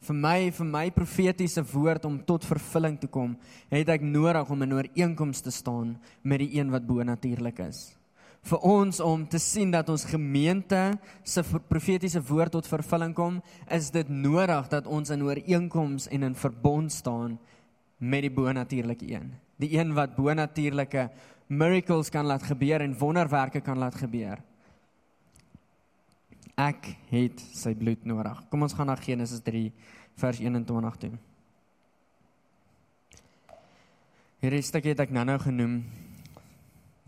Vir 0.00 0.14
my 0.14 0.50
vir 0.50 0.66
my 0.66 0.90
profetiese 0.90 1.62
woord 1.72 2.04
om 2.04 2.24
tot 2.24 2.44
vervulling 2.44 2.98
te 2.98 3.06
kom, 3.06 3.36
het 3.68 3.88
ek 3.88 4.00
nodig 4.00 4.50
om 4.50 4.62
in 4.62 4.72
ooreenkoms 4.72 5.40
te 5.40 5.50
staan 5.50 6.00
met 6.22 6.38
die 6.38 6.58
een 6.58 6.70
wat 6.70 6.86
bonatuurlik 6.86 7.58
is. 7.58 7.97
Vir 8.42 8.62
ons 8.64 9.00
om 9.00 9.26
te 9.26 9.38
sien 9.38 9.70
dat 9.70 9.88
ons 9.88 10.06
gemeente 10.08 10.98
se 11.22 11.42
profetiese 11.42 12.22
woord 12.22 12.52
tot 12.52 12.70
vervulling 12.70 13.14
kom, 13.14 13.42
is 13.70 13.90
dit 13.90 14.08
nodig 14.08 14.68
dat 14.68 14.86
ons 14.86 15.10
in 15.10 15.22
ooreenkoms 15.26 16.08
en 16.08 16.22
in 16.22 16.38
verbond 16.38 16.92
staan 16.92 17.38
met 17.98 18.22
die 18.22 18.32
bonatuurlike 18.32 19.10
een 19.10 19.34
die 19.58 19.74
een 19.74 19.92
wat 19.94 20.14
bonatuurlike 20.16 21.08
miracles 21.46 22.10
kan 22.10 22.26
laat 22.26 22.42
gebeur 22.46 22.80
en 22.80 22.98
wonderwerke 22.98 23.60
kan 23.60 23.78
laat 23.78 23.94
gebeur. 23.98 24.38
Ek 26.58 26.90
het 27.10 27.40
sy 27.54 27.74
bloed 27.78 28.04
nodig. 28.06 28.38
Kom 28.50 28.62
ons 28.66 28.74
gaan 28.74 28.90
na 28.90 28.96
Genesis 28.98 29.42
3 29.46 29.68
vers 30.18 30.40
21 30.42 30.98
toe. 31.02 31.12
Hierdie 34.42 34.62
stukkie 34.62 34.94
het 34.94 35.02
ek 35.02 35.14
nou-nou 35.14 35.38
genoem. 35.42 35.80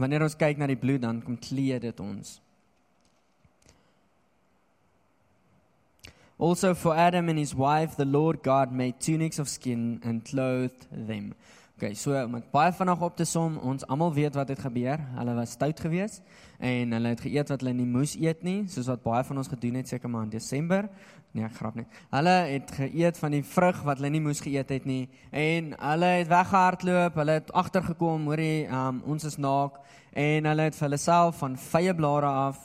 Wanneer 0.01 0.25
ons 0.25 0.39
kyk 0.39 0.61
na 0.61 0.69
die 0.71 0.79
bloed 0.81 1.03
dan 1.05 1.21
kom 1.25 1.37
kleed 1.37 1.85
dit 1.85 2.01
ons. 2.01 2.39
Also 6.41 6.73
for 6.73 6.97
Adam 6.97 7.29
and 7.29 7.39
his 7.39 7.53
wife 7.55 7.97
the 7.97 8.09
Lord 8.09 8.41
God 8.43 8.73
made 8.73 8.99
tunics 8.99 9.39
of 9.39 9.49
skin 9.49 10.01
and 10.03 10.25
clothed 10.25 10.89
them. 10.91 11.35
Okay, 11.77 11.95
so 11.95 12.13
om 12.13 12.35
dit 12.37 12.49
baie 12.53 12.73
vinnig 12.77 13.03
op 13.05 13.15
te 13.17 13.25
som, 13.25 13.55
ons 13.65 13.85
almal 13.89 14.11
weet 14.13 14.35
wat 14.37 14.51
het 14.53 14.61
gebeur. 14.61 15.01
Hulle 15.17 15.35
was 15.37 15.55
stout 15.57 15.79
geweest 15.81 16.25
en 16.61 16.93
hulle 16.93 17.13
het 17.15 17.23
geëet 17.25 17.53
wat 17.53 17.63
hulle 17.65 17.73
nie 17.77 17.87
moes 17.89 18.13
eet 18.21 18.43
nie, 18.45 18.67
soos 18.69 18.89
wat 18.93 19.01
baie 19.05 19.25
van 19.25 19.41
ons 19.41 19.49
gedoen 19.49 19.79
het 19.81 19.89
seker 19.89 20.13
maar 20.13 20.27
in 20.29 20.33
Desember. 20.35 20.91
Nee, 21.33 21.49
grap 21.55 21.77
net. 21.79 21.87
Hulle 22.11 22.33
het 22.51 22.73
geëet 22.75 23.19
van 23.23 23.35
die 23.37 23.45
vrug 23.47 23.85
wat 23.87 24.01
hulle 24.01 24.11
nie 24.11 24.23
moes 24.25 24.41
geëet 24.43 24.73
het 24.75 24.87
nie 24.89 25.05
en 25.31 25.71
hulle 25.79 26.11
het 26.19 26.31
weggehardloop, 26.31 27.19
hulle 27.23 27.37
het 27.39 27.53
agtergekom, 27.55 28.27
hoorie, 28.27 28.67
um, 28.67 28.99
ons 29.15 29.29
is 29.29 29.39
naak 29.39 29.79
en 30.11 30.49
hulle 30.51 30.67
het 30.67 30.75
vir 30.75 30.89
hulle 30.89 30.99
self 30.99 31.39
van 31.45 31.55
vye 31.71 31.95
blare 31.95 32.33
af 32.49 32.59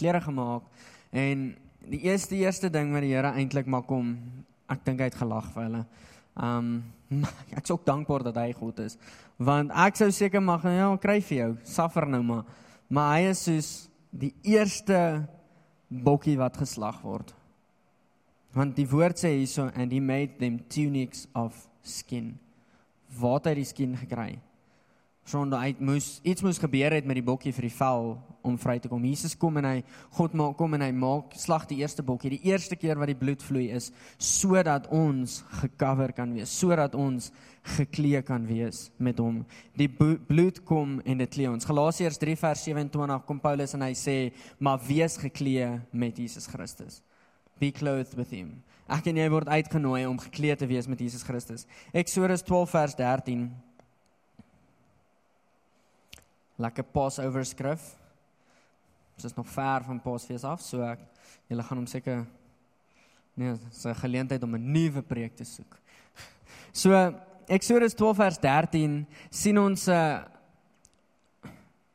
klere 0.00 0.22
gemaak 0.24 0.66
en 1.14 1.52
die 1.90 2.02
eerste 2.08 2.38
eerste 2.42 2.72
ding 2.74 2.90
wat 2.94 3.06
die 3.06 3.14
Here 3.14 3.30
eintlik 3.38 3.70
maak 3.70 3.86
kom, 3.86 4.16
ek 4.70 4.82
dink 4.86 5.02
hy 5.02 5.10
het 5.12 5.18
gelag 5.22 5.52
vir 5.54 5.68
hulle. 5.68 5.84
Um 6.50 6.80
ek 7.50 7.64
is 7.64 7.72
ook 7.74 7.82
dankbaar 7.84 8.22
dat 8.28 8.36
hy 8.38 8.52
God 8.54 8.78
is. 8.84 8.94
Want 9.36 9.72
ek 9.74 9.98
sou 9.98 10.06
seker 10.14 10.42
mag 10.42 10.62
ja, 10.62 10.86
kry 11.02 11.18
vir 11.26 11.36
jou, 11.36 11.50
suffer 11.66 12.06
nou 12.06 12.22
maar. 12.22 12.44
Maar 12.88 13.16
hy 13.16 13.32
is 13.32 13.42
soos 13.46 13.70
die 14.10 14.30
eerste 14.46 15.26
bokkie 15.90 16.36
wat 16.38 16.58
geslag 16.62 17.02
word. 17.02 17.34
Want 18.54 18.76
die 18.76 18.88
woord 18.90 19.20
sê 19.20 19.36
hierso 19.38 19.70
and 19.74 19.92
he 19.92 20.00
made 20.00 20.38
them 20.38 20.58
tunics 20.68 21.26
of 21.34 21.54
skin. 21.82 22.38
Waar 23.18 23.38
het 23.40 23.52
hy 23.52 23.54
die 23.60 23.68
skin 23.68 23.96
gekry? 23.98 24.40
sonde 25.30 25.56
uit 25.56 25.80
moes 25.80 26.18
iets 26.26 26.42
moes 26.42 26.58
gebeur 26.58 26.94
het 26.94 27.06
met 27.06 27.18
die 27.18 27.24
bokkie 27.24 27.52
vir 27.54 27.68
die 27.68 27.74
vel 27.76 28.14
om 28.46 28.56
vry 28.58 28.78
te 28.80 28.88
kom. 28.88 29.02
Jesus 29.04 29.34
kom 29.38 29.58
en 29.60 29.66
hy 29.68 29.76
God 30.16 30.34
maak 30.38 30.56
kom 30.58 30.74
en 30.74 30.84
hy 30.84 30.90
maak 30.96 31.34
slag 31.38 31.66
die 31.68 31.82
eerste 31.82 32.02
bokkie, 32.06 32.32
die 32.38 32.50
eerste 32.50 32.76
keer 32.78 32.98
wat 32.98 33.10
die 33.12 33.18
bloed 33.18 33.44
vloei 33.44 33.68
is 33.76 33.90
sodat 34.16 34.88
ons 34.96 35.40
gecover 35.60 36.14
kan 36.16 36.32
wees, 36.34 36.52
sodat 36.52 36.96
ons 36.98 37.28
geklee 37.76 38.22
kan 38.26 38.46
wees 38.48 38.88
met 38.98 39.20
hom. 39.20 39.42
Die 39.76 39.90
bloed 39.90 40.62
kom 40.64 40.98
en 41.04 41.20
dit 41.20 41.36
klee 41.36 41.50
ons. 41.52 41.68
Galasiërs 41.68 42.18
3 42.22 42.38
vers 42.40 42.64
27 42.70 43.28
kom 43.28 43.42
Paulus 43.44 43.76
en 43.76 43.84
hy 43.84 43.92
sê, 43.92 44.32
"Maar 44.58 44.80
wees 44.88 45.16
geklee 45.20 45.80
met 45.92 46.16
Jesus 46.16 46.46
Christus." 46.46 47.02
Be 47.60 47.70
clothed 47.70 48.16
with 48.16 48.32
him. 48.32 48.54
Ek 48.90 49.06
en 49.06 49.18
jy 49.20 49.28
word 49.30 49.50
uitgenooi 49.52 50.06
om 50.08 50.18
geklee 50.18 50.56
te 50.58 50.66
wees 50.66 50.88
met 50.90 50.98
Jesus 50.98 51.22
Christus. 51.22 51.66
Eksodus 51.94 52.42
12 52.42 52.72
vers 52.72 52.96
13 52.98 53.44
lekker 56.60 56.84
Passover 56.92 57.44
skrif. 57.46 57.84
Ons 59.16 59.28
is 59.30 59.36
nog 59.36 59.48
ver 59.52 59.84
van 59.86 60.00
Paasfees 60.00 60.44
af, 60.48 60.62
so 60.64 60.82
ek 60.84 61.02
julle 61.50 61.64
gaan 61.66 61.80
hom 61.80 61.88
seker 61.88 62.24
nee, 63.36 63.52
dis 63.52 63.84
'n 63.86 63.94
geleentheid 63.94 64.42
om 64.42 64.56
'n 64.56 64.72
nuwe 64.72 65.02
preek 65.02 65.36
te 65.36 65.44
soek. 65.44 65.78
So 66.72 66.92
Eksodus 67.48 67.94
12 67.94 68.16
vers 68.16 68.38
13 68.38 69.06
sien 69.30 69.58
ons 69.58 69.86
'n 69.88 69.92
uh, 69.92 70.24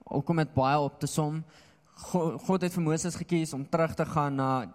ook 0.04 0.30
om 0.30 0.38
dit 0.38 0.54
baie 0.54 0.80
op 0.80 1.00
te 1.00 1.08
som. 1.08 1.44
God, 1.94 2.42
God 2.42 2.62
het 2.62 2.74
vir 2.74 2.84
Moses 2.84 3.16
gekies 3.16 3.54
om 3.54 3.70
terug 3.70 3.96
te 3.96 4.06
gaan 4.06 4.36
na 4.36 4.66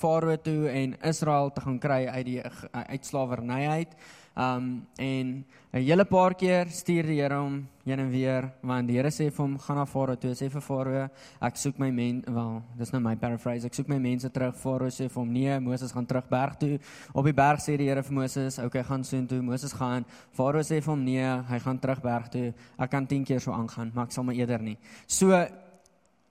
Farao 0.00 0.36
toe 0.40 0.68
en 0.68 0.96
Israel 1.04 1.52
te 1.52 1.60
gaan 1.60 1.78
kry 1.78 2.06
uit 2.08 2.24
die 2.24 2.40
uitslawerny 2.72 3.66
uit. 3.68 3.94
Um 4.40 4.86
en 4.96 5.44
'n 5.72 5.82
hele 5.84 6.04
paar 6.04 6.34
keer 6.34 6.66
stuur 6.68 7.02
die 7.02 7.20
Here 7.20 7.34
hom 7.34 7.66
heen 7.84 7.98
en 7.98 8.10
weer 8.10 8.52
want 8.62 8.88
die 8.88 8.96
Here 8.96 9.10
sê 9.10 9.30
vir 9.30 9.44
hom 9.44 9.58
gaan 9.58 9.76
na 9.76 9.84
Farao 9.84 10.16
toe 10.16 10.30
sê 10.30 10.48
vir 10.48 10.60
Farao 10.60 11.08
ek 11.42 11.56
soek 11.56 11.78
my 11.78 11.90
men 11.90 12.22
wel 12.26 12.62
dis 12.78 12.92
nou 12.92 13.00
my 13.00 13.16
paraphrase 13.16 13.66
ek 13.66 13.74
soek 13.74 13.88
my 13.88 13.98
mense 13.98 14.30
terug. 14.30 14.54
Farao 14.54 14.88
sê 14.88 15.08
vir 15.08 15.20
hom 15.20 15.32
nee 15.32 15.58
Moses 15.60 15.92
gaan 15.92 16.06
terug 16.06 16.28
berg 16.28 16.56
toe. 16.58 16.78
Op 17.12 17.24
die 17.24 17.32
berg 17.32 17.60
sê 17.60 17.76
die 17.76 17.88
Here 17.88 18.02
vir 18.02 18.14
Moses 18.14 18.58
okay 18.58 18.82
gaan 18.82 19.04
soontoe 19.04 19.42
Moses 19.42 19.72
gaan. 19.72 20.06
Farao 20.32 20.62
sê 20.62 20.80
vir 20.80 20.92
hom 20.94 21.04
nee 21.04 21.42
hy 21.50 21.58
gaan 21.58 21.78
terug 21.78 22.00
berg 22.00 22.28
toe. 22.30 22.54
Ek 22.78 22.90
kan 22.90 23.06
10 23.06 23.24
keer 23.24 23.40
so 23.40 23.52
aangaan 23.52 23.92
maar 23.94 24.04
ek 24.04 24.12
sal 24.12 24.24
maar 24.24 24.34
eerder 24.34 24.62
nie. 24.62 24.78
So 25.06 25.46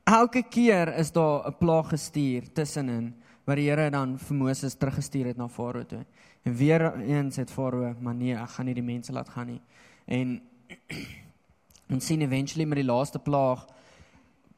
elke 0.05 0.43
keer 0.49 0.97
is 0.97 1.11
daar 1.11 1.47
'n 1.47 1.55
plaag 1.59 1.89
gestuur 1.89 2.53
tussenin 2.53 3.13
wat 3.49 3.57
die 3.57 3.65
Here 3.69 3.89
dan 3.89 4.17
vir 4.21 4.37
Moses 4.37 4.77
teruggestuur 4.77 5.31
het 5.31 5.39
na 5.39 5.47
Farao 5.49 5.85
toe. 5.89 6.03
En 6.45 6.55
weer 6.55 6.85
eens 7.01 7.39
het 7.41 7.51
Farao, 7.51 7.95
maar 7.99 8.15
nee, 8.15 8.35
ek 8.37 8.55
gaan 8.55 8.69
nie 8.69 8.77
die 8.77 8.85
mense 8.85 9.13
laat 9.15 9.29
gaan 9.33 9.49
nie. 9.55 9.61
En 10.05 10.37
ons 11.93 12.05
sien 12.05 12.21
eventually 12.21 12.67
met 12.69 12.83
die 12.83 12.87
laaste 12.87 13.19
plaag 13.19 13.65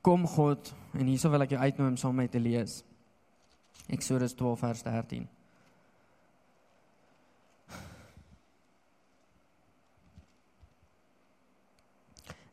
kom 0.03 0.25
God 0.27 0.73
en 0.97 1.07
hierso 1.07 1.31
wil 1.31 1.45
ek 1.45 1.53
jou 1.55 1.61
uitnooi 1.61 1.91
om 1.93 1.99
saam 1.99 2.17
met 2.17 2.27
my 2.27 2.33
te 2.33 2.41
lees. 2.43 2.81
Eksodus 3.91 4.35
12 4.35 4.65
vers 4.65 4.83
13. 4.87 5.29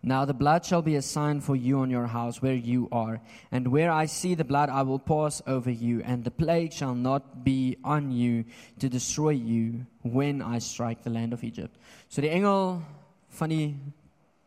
Now 0.02 0.24
the 0.24 0.34
blood 0.34 0.64
shall 0.64 0.80
be 0.80 0.94
a 0.94 1.02
sign 1.02 1.40
for 1.40 1.56
you 1.56 1.80
on 1.80 1.90
your 1.90 2.06
house 2.06 2.40
where 2.40 2.54
you 2.54 2.88
are, 2.92 3.20
and 3.50 3.66
where 3.68 3.90
I 3.90 4.06
see 4.06 4.34
the 4.34 4.44
blood 4.44 4.70
I 4.70 4.82
will 4.82 5.00
pass 5.00 5.42
over 5.46 5.70
you, 5.70 6.02
and 6.04 6.22
the 6.22 6.30
plague 6.30 6.72
shall 6.72 6.94
not 6.94 7.44
be 7.44 7.76
on 7.82 8.12
you 8.12 8.44
to 8.78 8.88
destroy 8.88 9.30
you 9.30 9.86
when 10.02 10.40
I 10.40 10.60
strike 10.60 11.02
the 11.02 11.10
land 11.10 11.32
of 11.32 11.42
Egypt. 11.42 11.76
So 12.08 12.22
die 12.22 12.30
engel 12.30 12.80
van 13.28 13.50
die 13.50 13.74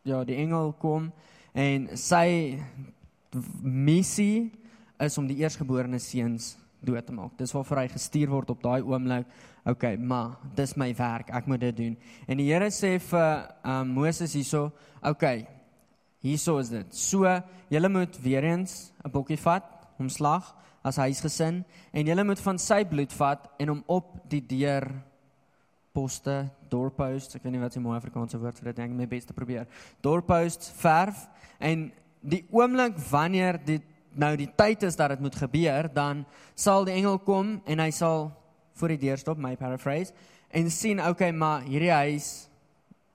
ja, 0.04 0.24
die 0.24 0.36
engel 0.40 0.72
kom 0.80 1.12
en 1.54 1.90
sy 2.00 2.58
missie 3.62 4.50
is 5.02 5.18
om 5.18 5.28
die 5.28 5.38
eersgeborene 5.42 6.00
dood 6.84 7.06
te 7.06 7.14
maak. 7.14 7.36
Dis 7.38 7.52
waarvoor 7.54 7.82
hy 7.82 7.88
gestuur 7.92 8.30
word 8.32 8.50
op 8.50 8.62
daai 8.62 8.82
oomblik. 8.82 9.26
Okay, 9.64 9.96
maar 9.96 10.36
dis 10.56 10.74
my 10.76 10.90
werk. 10.98 11.30
Ek 11.30 11.46
moet 11.46 11.60
dit 11.60 11.76
doen. 11.76 11.96
En 12.26 12.40
die 12.40 12.48
Here 12.50 12.70
sê 12.74 12.96
vir 12.98 13.44
um, 13.64 13.92
Moses 13.94 14.34
hierso, 14.34 14.72
okay. 15.02 15.46
Hierso 16.22 16.58
is 16.62 16.70
dit. 16.70 16.94
So, 16.94 17.26
julle 17.70 17.88
moet 17.90 18.18
weer 18.22 18.44
eens 18.44 18.92
'n 19.04 19.10
bokkie 19.10 19.38
vat, 19.38 19.64
hom 19.98 20.08
slag 20.08 20.54
as 20.82 20.98
huisgesin 20.98 21.64
en 21.92 22.06
julle 22.06 22.24
moet 22.24 22.40
van 22.42 22.58
sy 22.58 22.82
bloed 22.84 23.12
vat 23.12 23.46
en 23.58 23.68
hom 23.68 23.82
op 23.86 24.16
die 24.30 24.42
deur 24.46 24.88
poste, 25.92 26.48
doorpost, 26.72 27.36
ek 27.36 27.44
weet 27.44 27.52
nie 27.52 27.62
wat 27.62 27.74
se 27.74 27.80
mooi 27.80 27.96
Afrikaanse 27.98 28.40
woord 28.40 28.58
vir 28.58 28.72
dit 28.72 28.80
dink, 28.80 28.94
my 28.96 29.06
bes 29.06 29.28
probeer. 29.28 29.68
Doorpost 30.00 30.70
verf 30.80 31.26
en 31.60 31.90
die 32.22 32.42
oomblik 32.54 32.96
wanneer 33.10 33.58
dit 33.64 33.84
nou 34.14 34.32
die 34.36 34.50
tyd 34.56 34.82
is 34.86 34.96
dat 34.96 35.14
dit 35.14 35.20
moet 35.20 35.36
gebeur, 35.36 35.88
dan 35.92 36.24
sal 36.54 36.84
die 36.84 36.94
engel 36.94 37.18
kom 37.24 37.58
en 37.66 37.82
hy 37.82 37.90
sal 37.94 38.30
voor 38.80 38.94
die 38.94 39.02
deur 39.06 39.20
stop, 39.20 39.38
my 39.38 39.54
paraphrase, 39.56 40.12
en 40.52 40.70
sien, 40.70 41.00
okay, 41.00 41.30
maar 41.32 41.64
hierdie 41.64 41.92
huis 41.92 42.48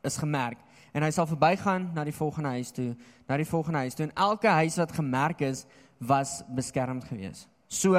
is 0.06 0.18
gemerk 0.18 0.62
en 0.98 1.04
hy 1.06 1.12
sal 1.14 1.28
verbygaan 1.30 1.92
na 1.94 2.06
die 2.08 2.16
volgende 2.16 2.56
huis 2.58 2.72
toe, 2.74 2.96
na 3.30 3.38
die 3.38 3.46
volgende 3.46 3.84
huis 3.86 3.98
toe 3.98 4.08
en 4.08 4.16
elke 4.18 4.50
huis 4.62 4.80
wat 4.82 4.96
gemerk 4.98 5.44
is, 5.46 5.66
was 5.98 6.40
beskermd 6.54 7.06
geweest. 7.10 7.48
So 7.70 7.98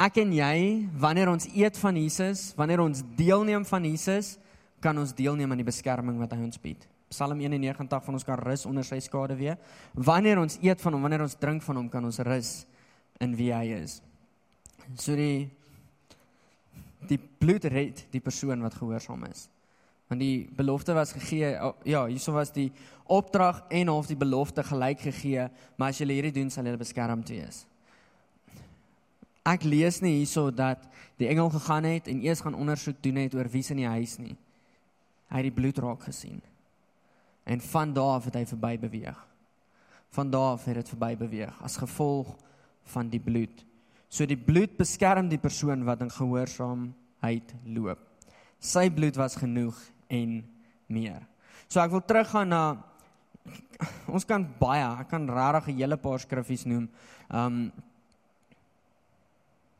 ek 0.00 0.20
en 0.20 0.32
jy, 0.32 0.56
wanneer 1.00 1.30
ons 1.32 1.48
eet 1.52 1.76
van 1.80 1.96
Jesus, 1.96 2.50
wanneer 2.56 2.82
ons 2.84 3.02
deelneem 3.16 3.64
van 3.68 3.84
Jesus, 3.84 4.34
kan 4.80 4.96
ons 4.98 5.12
deelneem 5.16 5.52
aan 5.52 5.60
die 5.60 5.68
beskerming 5.68 6.18
wat 6.20 6.32
hy 6.32 6.40
ons 6.44 6.60
bied. 6.60 6.84
Psalm 7.10 7.40
91 7.42 8.04
van 8.06 8.14
ons 8.14 8.24
kan 8.24 8.38
rus 8.38 8.66
onder 8.70 8.86
sy 8.86 9.00
skade 9.02 9.34
weer. 9.34 9.56
Wanneer 9.94 10.38
ons 10.38 10.60
eet 10.62 10.82
van 10.82 10.94
hom, 10.94 11.02
wanneer 11.02 11.24
ons 11.24 11.34
drink 11.40 11.64
van 11.66 11.80
hom, 11.80 11.88
kan 11.90 12.04
ons 12.06 12.20
rus 12.22 12.50
in 13.20 13.34
wie 13.34 13.50
hy 13.50 13.64
is. 13.80 13.98
So 14.94 15.16
die 15.18 15.50
die 17.10 17.18
bloed 17.18 17.64
red 17.72 18.04
die 18.12 18.20
persoon 18.22 18.60
wat 18.62 18.76
gehoorsaam 18.76 19.24
is. 19.26 19.48
Want 20.10 20.22
die 20.22 20.46
belofte 20.54 20.94
was 20.94 21.14
gegee, 21.16 21.48
ja, 21.88 22.02
hierso 22.06 22.34
was 22.34 22.52
die 22.54 22.68
opdrag 23.10 23.62
en 23.70 23.90
half 23.90 24.10
die 24.10 24.18
belofte 24.18 24.62
gelyk 24.66 25.02
gegee, 25.08 25.46
maar 25.78 25.90
as 25.94 25.98
julle 26.02 26.14
hierdie 26.14 26.34
doen, 26.34 26.50
sal 26.50 26.66
julle 26.66 26.78
beskermd 26.78 27.30
wees. 27.32 27.64
Ek 29.46 29.64
lees 29.66 29.98
nie 30.04 30.18
hierso 30.18 30.50
dat 30.54 30.82
die 31.18 31.30
engel 31.30 31.50
gegaan 31.54 31.88
het 31.88 32.10
en 32.10 32.22
eers 32.22 32.42
gaan 32.44 32.58
ondersoek 32.58 33.00
doen 33.02 33.22
het 33.22 33.34
oor 33.34 33.50
wie's 33.50 33.72
in 33.74 33.82
die 33.82 33.90
huis 33.90 34.18
nie. 34.20 34.36
Hy 35.30 35.42
het 35.42 35.48
die 35.48 35.56
bloed 35.56 35.78
raak 35.82 36.06
gesien. 36.06 36.38
En 37.50 37.60
van 37.60 37.92
daar 37.92 38.14
af 38.20 38.28
het 38.28 38.36
hy 38.38 38.44
verby 38.46 38.76
beweeg. 38.78 39.18
Van 40.14 40.30
daar 40.30 40.54
af 40.54 40.64
het 40.70 40.78
dit 40.78 40.92
verby 40.92 41.16
beweeg 41.18 41.62
as 41.66 41.80
gevolg 41.82 42.30
van 42.92 43.10
die 43.10 43.20
bloed. 43.22 43.64
So 44.10 44.26
die 44.26 44.38
bloed 44.38 44.76
beskerm 44.78 45.28
die 45.30 45.38
persoon 45.38 45.82
wat 45.86 46.04
in 46.04 46.12
gehoorsaamheid 46.14 47.54
loop. 47.74 47.98
Sy 48.58 48.86
bloed 48.94 49.18
was 49.18 49.38
genoeg 49.40 49.78
en 50.06 50.40
meer. 50.86 51.26
So 51.66 51.82
ek 51.82 51.90
wil 51.94 52.04
teruggaan 52.06 52.54
na 52.54 52.62
ons 54.14 54.26
kan 54.28 54.44
baie, 54.60 54.86
ek 55.00 55.10
kan 55.10 55.26
regtig 55.26 55.74
'n 55.74 55.80
hele 55.82 55.96
paar 55.96 56.18
skriffies 56.20 56.66
noem. 56.66 56.88
Um 57.30 57.72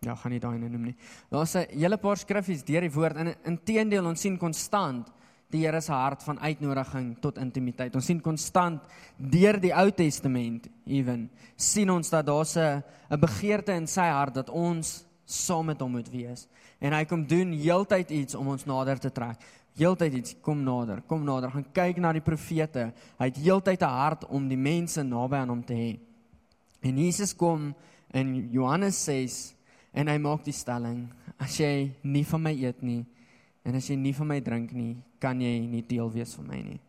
Ja, 0.00 0.14
gaan 0.16 0.32
nie 0.32 0.40
daai 0.40 0.56
noem 0.58 0.84
nie. 0.84 0.96
Daar's 1.28 1.54
'n 1.54 1.66
hele 1.76 1.98
paar 1.98 2.16
skriffies 2.16 2.64
deur 2.64 2.80
die 2.80 2.92
woord 2.92 3.16
en 3.16 3.34
inteendeel 3.44 4.06
ons 4.06 4.20
sien 4.20 4.38
konstant 4.38 5.10
die 5.50 5.64
Here 5.64 5.80
se 5.82 5.92
hart 5.92 6.22
van 6.22 6.38
uitnodiging 6.40 7.16
tot 7.20 7.38
intimiteit. 7.38 7.94
Ons 7.94 8.06
sien 8.06 8.20
konstant 8.22 8.82
deur 9.16 9.58
die 9.60 9.72
Ou 9.74 9.90
Testament 9.90 10.68
ewen 10.86 11.28
sien 11.60 11.90
ons 11.90 12.10
dat 12.10 12.26
daar 12.26 12.44
'n 12.44 12.82
'n 13.10 13.20
begeerte 13.20 13.72
in 13.72 13.86
sy 13.86 14.08
hart 14.08 14.34
dat 14.34 14.50
ons 14.50 15.04
saam 15.24 15.66
met 15.66 15.80
hom 15.80 15.92
moet 15.92 16.08
wees. 16.10 16.48
En 16.80 16.92
hy 16.92 17.04
kom 17.04 17.26
doen 17.26 17.52
heeltyd 17.52 18.10
iets 18.10 18.34
om 18.34 18.48
ons 18.48 18.64
nader 18.64 18.98
te 18.98 19.12
trek. 19.12 19.38
Heeltyd 19.76 20.14
iets 20.14 20.34
kom 20.40 20.62
nader, 20.62 21.02
kom 21.06 21.24
nader, 21.24 21.50
gaan 21.50 21.72
kyk 21.72 21.96
na 21.96 22.12
die 22.12 22.20
profete. 22.20 22.92
Hy 23.18 23.24
het 23.24 23.36
heeltyd 23.36 23.82
'n 23.82 23.84
hart 23.88 24.26
om 24.26 24.48
die 24.48 24.56
mense 24.56 25.02
naby 25.02 25.36
aan 25.36 25.48
hom 25.48 25.64
te 25.64 25.74
hê. 25.74 25.98
En 26.82 26.98
Jesus 26.98 27.36
kom 27.36 27.74
in 28.12 28.50
Johannes 28.50 29.04
6 29.04 29.54
en 29.92 30.08
hy 30.08 30.18
maak 30.18 30.44
die 30.44 30.52
stelling: 30.52 31.08
As 31.38 31.56
jy 31.56 31.92
nie 32.02 32.24
van 32.24 32.42
my 32.42 32.52
eet 32.52 32.82
nie 32.82 33.06
en 33.64 33.76
as 33.76 33.88
jy 33.90 33.96
nie 34.00 34.14
van 34.16 34.30
my 34.30 34.38
drink 34.44 34.72
nie, 34.76 34.94
kan 35.20 35.40
jy 35.40 35.52
nie 35.68 35.82
deel 35.86 36.10
wees 36.12 36.32
van 36.38 36.48
my 36.48 36.60
nie. 36.64 36.80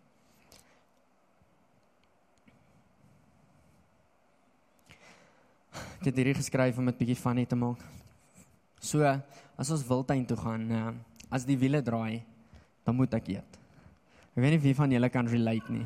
Ek 6.01 6.09
het 6.09 6.17
hierdie 6.17 6.37
geskryf 6.39 6.79
om 6.81 6.87
dit 6.89 6.97
bietjie 6.97 7.19
funny 7.19 7.45
te 7.45 7.57
maak. 7.59 7.81
So, 8.81 9.05
as 9.05 9.69
ons 9.69 9.85
wildtuin 9.85 10.23
toe 10.25 10.37
gaan, 10.39 10.63
uh, 10.73 10.93
as 11.29 11.45
die 11.45 11.57
wiele 11.61 11.83
draai, 11.85 12.23
dan 12.87 12.97
moet 12.97 13.13
ek 13.13 13.29
eet. 13.35 13.59
Ek 14.31 14.41
weet 14.41 14.55
nie 14.55 14.63
wie 14.63 14.77
van 14.77 14.93
julle 14.95 15.09
kan 15.13 15.29
relate 15.29 15.73
nie. 15.73 15.85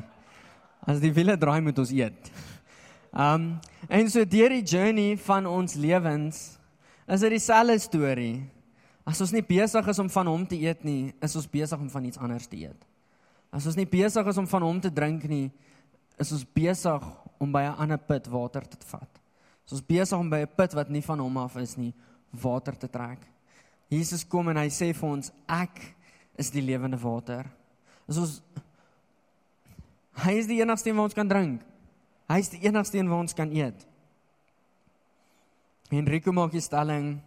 As 0.86 1.02
die 1.02 1.12
wiele 1.12 1.36
draai, 1.36 1.60
moet 1.66 1.78
ons 1.82 1.92
eet. 1.92 2.30
Um 3.16 3.56
en 3.88 4.10
so 4.10 4.24
deur 4.28 4.52
die 4.52 4.64
journey 4.66 5.16
van 5.24 5.46
ons 5.46 5.76
lewens 5.78 6.58
is 7.06 7.22
dit 7.22 7.36
dieselfde 7.36 7.78
storie. 7.80 8.44
As 9.06 9.20
ons 9.22 9.32
nie 9.32 9.44
besig 9.46 9.86
is 9.88 10.00
om 10.02 10.10
van 10.10 10.26
hom 10.26 10.46
te 10.46 10.58
eet 10.58 10.82
nie, 10.84 11.14
is 11.22 11.36
ons 11.38 11.46
besig 11.46 11.78
om 11.78 11.90
van 11.92 12.08
iets 12.08 12.18
anders 12.18 12.48
te 12.50 12.58
eet. 12.58 12.86
As 13.54 13.68
ons 13.70 13.78
nie 13.78 13.86
besig 13.86 14.26
is 14.26 14.40
om 14.42 14.48
van 14.50 14.66
hom 14.66 14.80
te 14.82 14.90
drink 14.90 15.28
nie, 15.30 15.46
is 16.18 16.32
ons 16.34 16.44
besig 16.56 17.06
om 17.38 17.52
by 17.52 17.62
'n 17.62 17.78
ander 17.78 17.98
put 17.98 18.26
water 18.26 18.66
te 18.66 18.76
vat. 18.90 19.20
As 19.66 19.72
ons 19.72 19.86
besig 19.86 20.18
om 20.18 20.30
by 20.30 20.42
'n 20.42 20.56
put 20.56 20.74
wat 20.74 20.90
nie 20.90 21.02
van 21.02 21.18
hom 21.18 21.36
af 21.36 21.56
is 21.56 21.76
nie, 21.76 21.94
water 22.32 22.76
te 22.76 22.88
trek. 22.88 23.20
Jesus 23.88 24.24
kom 24.24 24.48
en 24.48 24.56
hy 24.56 24.68
sê 24.68 24.92
vir 24.92 25.08
ons, 25.08 25.30
ek 25.48 25.94
is 26.36 26.50
die 26.50 26.62
lewende 26.62 26.98
water. 26.98 27.46
As 28.08 28.18
ons 28.18 28.42
Hy 30.16 30.32
is 30.40 30.46
die 30.48 30.62
enigste 30.62 30.88
een 30.88 30.96
wat 30.96 31.10
ons 31.10 31.16
kan 31.16 31.28
drink. 31.28 31.60
Hy 32.30 32.38
is 32.40 32.48
die 32.48 32.62
enigste 32.64 32.98
een 32.98 33.08
wat 33.10 33.18
ons 33.26 33.36
kan 33.36 33.50
eet. 33.52 33.84
Enrico 35.92 36.32
maak 36.32 36.54
die 36.56 36.64
stelling 36.64 37.20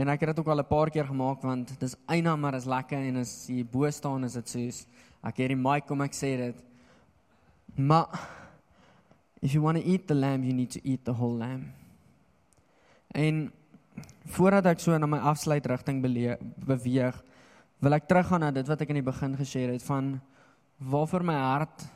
En 0.00 0.08
ek 0.08 0.22
het 0.24 0.30
dit 0.32 0.38
ook 0.40 0.48
al 0.48 0.62
'n 0.62 0.66
paar 0.66 0.90
keer 0.90 1.04
gemaak 1.04 1.42
want 1.42 1.78
dis 1.80 1.96
eina 2.06 2.36
maar 2.36 2.54
is 2.54 2.64
lekker 2.64 2.98
en 2.98 3.16
as 3.16 3.46
jy 3.48 3.64
bo 3.64 3.90
staan 3.90 4.24
is 4.24 4.32
dit 4.32 4.48
soos 4.48 4.86
ek 5.22 5.36
het 5.36 5.48
die 5.48 5.56
mic 5.56 5.86
kom 5.86 6.00
ek 6.00 6.14
sê 6.14 6.36
dit. 6.36 6.64
Maar 7.76 8.06
if 9.42 9.52
you 9.52 9.62
want 9.62 9.76
to 9.76 9.84
eat 9.84 10.06
the 10.06 10.14
lamb 10.14 10.44
you 10.44 10.54
need 10.54 10.70
to 10.70 10.80
eat 10.82 11.04
the 11.04 11.12
whole 11.12 11.36
lamb. 11.36 11.72
En 13.14 13.52
voordat 14.24 14.66
ek 14.66 14.80
so 14.80 14.98
na 14.98 15.06
my 15.06 15.18
afsluit 15.18 15.66
rigting 15.66 16.00
beweeg, 16.02 17.22
wil 17.80 17.92
ek 17.92 18.08
teruggaan 18.08 18.40
na 18.40 18.50
dit 18.50 18.66
wat 18.68 18.80
ek 18.80 18.88
in 18.88 19.00
die 19.00 19.12
begin 19.12 19.36
gesê 19.36 19.66
het 19.70 19.82
van 19.82 20.20
waarvoor 20.78 21.24
my 21.24 21.34
hart 21.34 21.88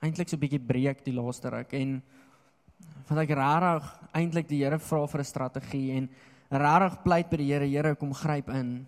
eintlik 0.00 0.28
so 0.28 0.36
'n 0.36 0.40
bietjie 0.40 0.66
breek 0.66 1.04
die 1.04 1.14
laaste 1.14 1.50
ruk 1.50 1.72
en 1.72 2.02
wat 3.08 3.18
ek 3.18 3.30
regtig 3.30 4.00
eintlik 4.14 4.48
die 4.48 4.64
Here 4.64 4.78
vra 4.78 5.06
vir 5.06 5.20
'n 5.20 5.24
strategie 5.24 5.92
en 5.96 6.08
regtig 6.52 7.02
pleit 7.04 7.30
by 7.30 7.36
die 7.40 7.50
Here, 7.52 7.66
Here 7.68 7.94
kom 7.96 8.12
gryp 8.16 8.48
in. 8.52 8.86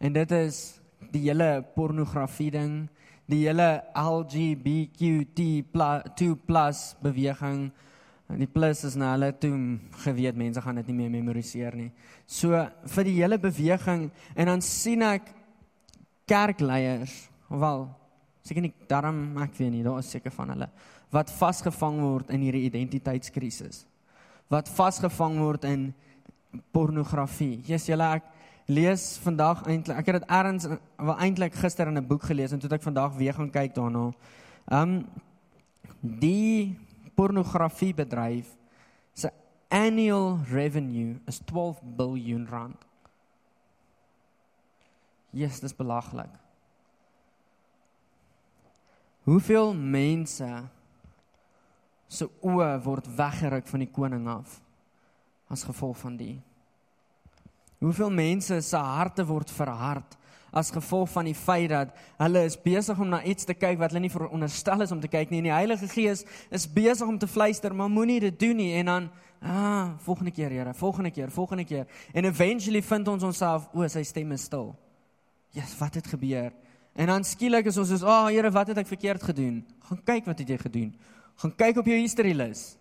En 0.00 0.12
dit 0.16 0.30
is 0.32 0.80
die 1.12 1.22
hele 1.28 1.62
pornografie 1.74 2.50
ding, 2.54 2.88
die 3.30 3.46
hele 3.46 3.82
LGBTQ2+ 3.94 5.34
beweging. 7.04 7.70
En 8.30 8.38
die 8.38 8.50
plus 8.50 8.84
is 8.86 8.94
nou 8.98 9.10
hulle 9.14 9.32
toe 9.42 9.78
geweet 10.04 10.36
mense 10.38 10.60
gaan 10.62 10.78
dit 10.80 10.88
nie 10.90 10.98
meer 11.02 11.12
memoriseer 11.18 11.74
nie. 11.78 11.90
So 12.26 12.48
vir 12.94 13.04
die 13.06 13.18
hele 13.18 13.38
beweging 13.42 14.10
en 14.36 14.46
dan 14.52 14.62
sien 14.62 15.02
ek 15.06 15.34
kerkleiers, 16.30 17.28
wel 17.50 17.88
seker 18.46 18.62
nie 18.64 18.74
daarom 18.88 19.36
ek 19.42 19.52
weet 19.58 19.72
nie, 19.74 19.84
daar 19.84 19.98
is 20.00 20.10
seker 20.10 20.32
van 20.34 20.48
hulle 20.54 20.68
wat 21.10 21.30
vasgevang 21.34 21.98
word 22.04 22.30
in 22.30 22.44
hierdie 22.46 22.68
identiteitskrisis. 22.68 23.84
Wat 24.50 24.70
vasgevang 24.70 25.38
word 25.42 25.66
in 25.66 25.88
pornografie. 26.72 27.60
Jesus, 27.66 27.88
julle 27.92 28.06
ek 28.16 28.28
lees 28.70 29.04
vandag 29.24 29.64
eintlik 29.66 29.98
ek 29.98 30.10
het 30.10 30.20
dit 30.20 30.30
eers 30.30 30.66
wel 30.96 31.18
eintlik 31.18 31.54
gister 31.58 31.88
in 31.88 31.98
'n 31.98 32.06
boek 32.06 32.22
gelees 32.22 32.52
en 32.52 32.58
toe 32.58 32.70
ek 32.70 32.82
vandag 32.82 33.16
weer 33.16 33.34
gaan 33.34 33.50
kyk 33.50 33.74
daarna. 33.74 34.12
Um 34.70 35.06
die 36.00 36.78
pornografiebedryf 37.14 38.56
se 39.12 39.30
annual 39.68 40.38
revenue 40.50 41.18
is 41.26 41.38
12 41.38 41.80
biljoen 41.82 42.46
rand. 42.46 42.86
Jesus, 45.30 45.60
dis 45.60 45.76
belaglik. 45.76 46.30
Hoeveel 49.22 49.74
mense 49.74 50.68
se 52.08 52.26
oë 52.42 52.82
word 52.82 53.06
weggeruk 53.16 53.66
van 53.66 53.78
die 53.78 53.90
koning 53.90 54.26
af 54.28 54.60
as 55.50 55.66
gevolg 55.66 55.98
van 55.98 56.16
die? 56.16 56.38
Hoeveel 57.80 58.10
mense 58.12 58.60
se 58.62 58.76
harte 58.76 59.24
word 59.26 59.50
verhard 59.50 60.16
as 60.50 60.72
gevolg 60.74 61.10
van 61.12 61.28
die 61.30 61.36
feit 61.36 61.68
dat 61.70 61.94
hulle 62.18 62.42
is 62.48 62.58
besig 62.58 62.98
om 62.98 63.08
na 63.12 63.22
iets 63.22 63.46
te 63.46 63.54
kyk 63.54 63.78
wat 63.78 63.92
hulle 63.92 64.02
nie 64.02 64.10
veronderstel 64.10 64.82
is 64.82 64.90
om 64.90 65.00
te 65.00 65.10
kyk 65.10 65.30
nie 65.30 65.38
en 65.44 65.46
die 65.46 65.54
Heilige 65.54 65.88
Gees 65.92 66.24
is 66.50 66.66
besig 66.66 67.06
om 67.06 67.18
te 67.18 67.28
fluister 67.30 67.74
maar 67.74 67.90
moenie 67.90 68.18
dit 68.26 68.38
doen 68.40 68.58
nie 68.58 68.72
en 68.80 68.90
dan 68.90 69.10
ah 69.40 69.94
volgende 70.02 70.34
keer 70.34 70.50
Here 70.50 70.74
volgende 70.74 71.10
keer 71.14 71.30
volgende 71.30 71.64
keer 71.64 71.86
en 72.12 72.24
eventually 72.24 72.82
vind 72.82 73.08
ons 73.08 73.22
onsself 73.22 73.68
o 73.72 73.86
sy 73.88 74.02
stem 74.02 74.32
is 74.34 74.48
stil 74.50 74.74
Ja, 75.50 75.62
yes, 75.62 75.78
wat 75.78 75.94
het 75.94 76.06
gebeur? 76.06 76.52
En 76.94 77.06
dan 77.06 77.24
skielik 77.24 77.66
is 77.66 77.76
ons 77.76 77.88
soos, 77.88 78.02
"Ag, 78.02 78.22
oh, 78.22 78.26
Here, 78.26 78.50
wat 78.50 78.66
het 78.66 78.78
ek 78.78 78.86
verkeerd 78.86 79.22
gedoen?" 79.22 79.66
Gaan 79.80 80.04
kyk 80.04 80.24
wat 80.24 80.38
het 80.38 80.48
jy 80.48 80.58
gedoen. 80.58 80.96
Gaan 81.36 81.54
kyk 81.56 81.76
op 81.76 81.86
jou 81.86 81.96
history 81.98 82.32
lys. 82.32 82.76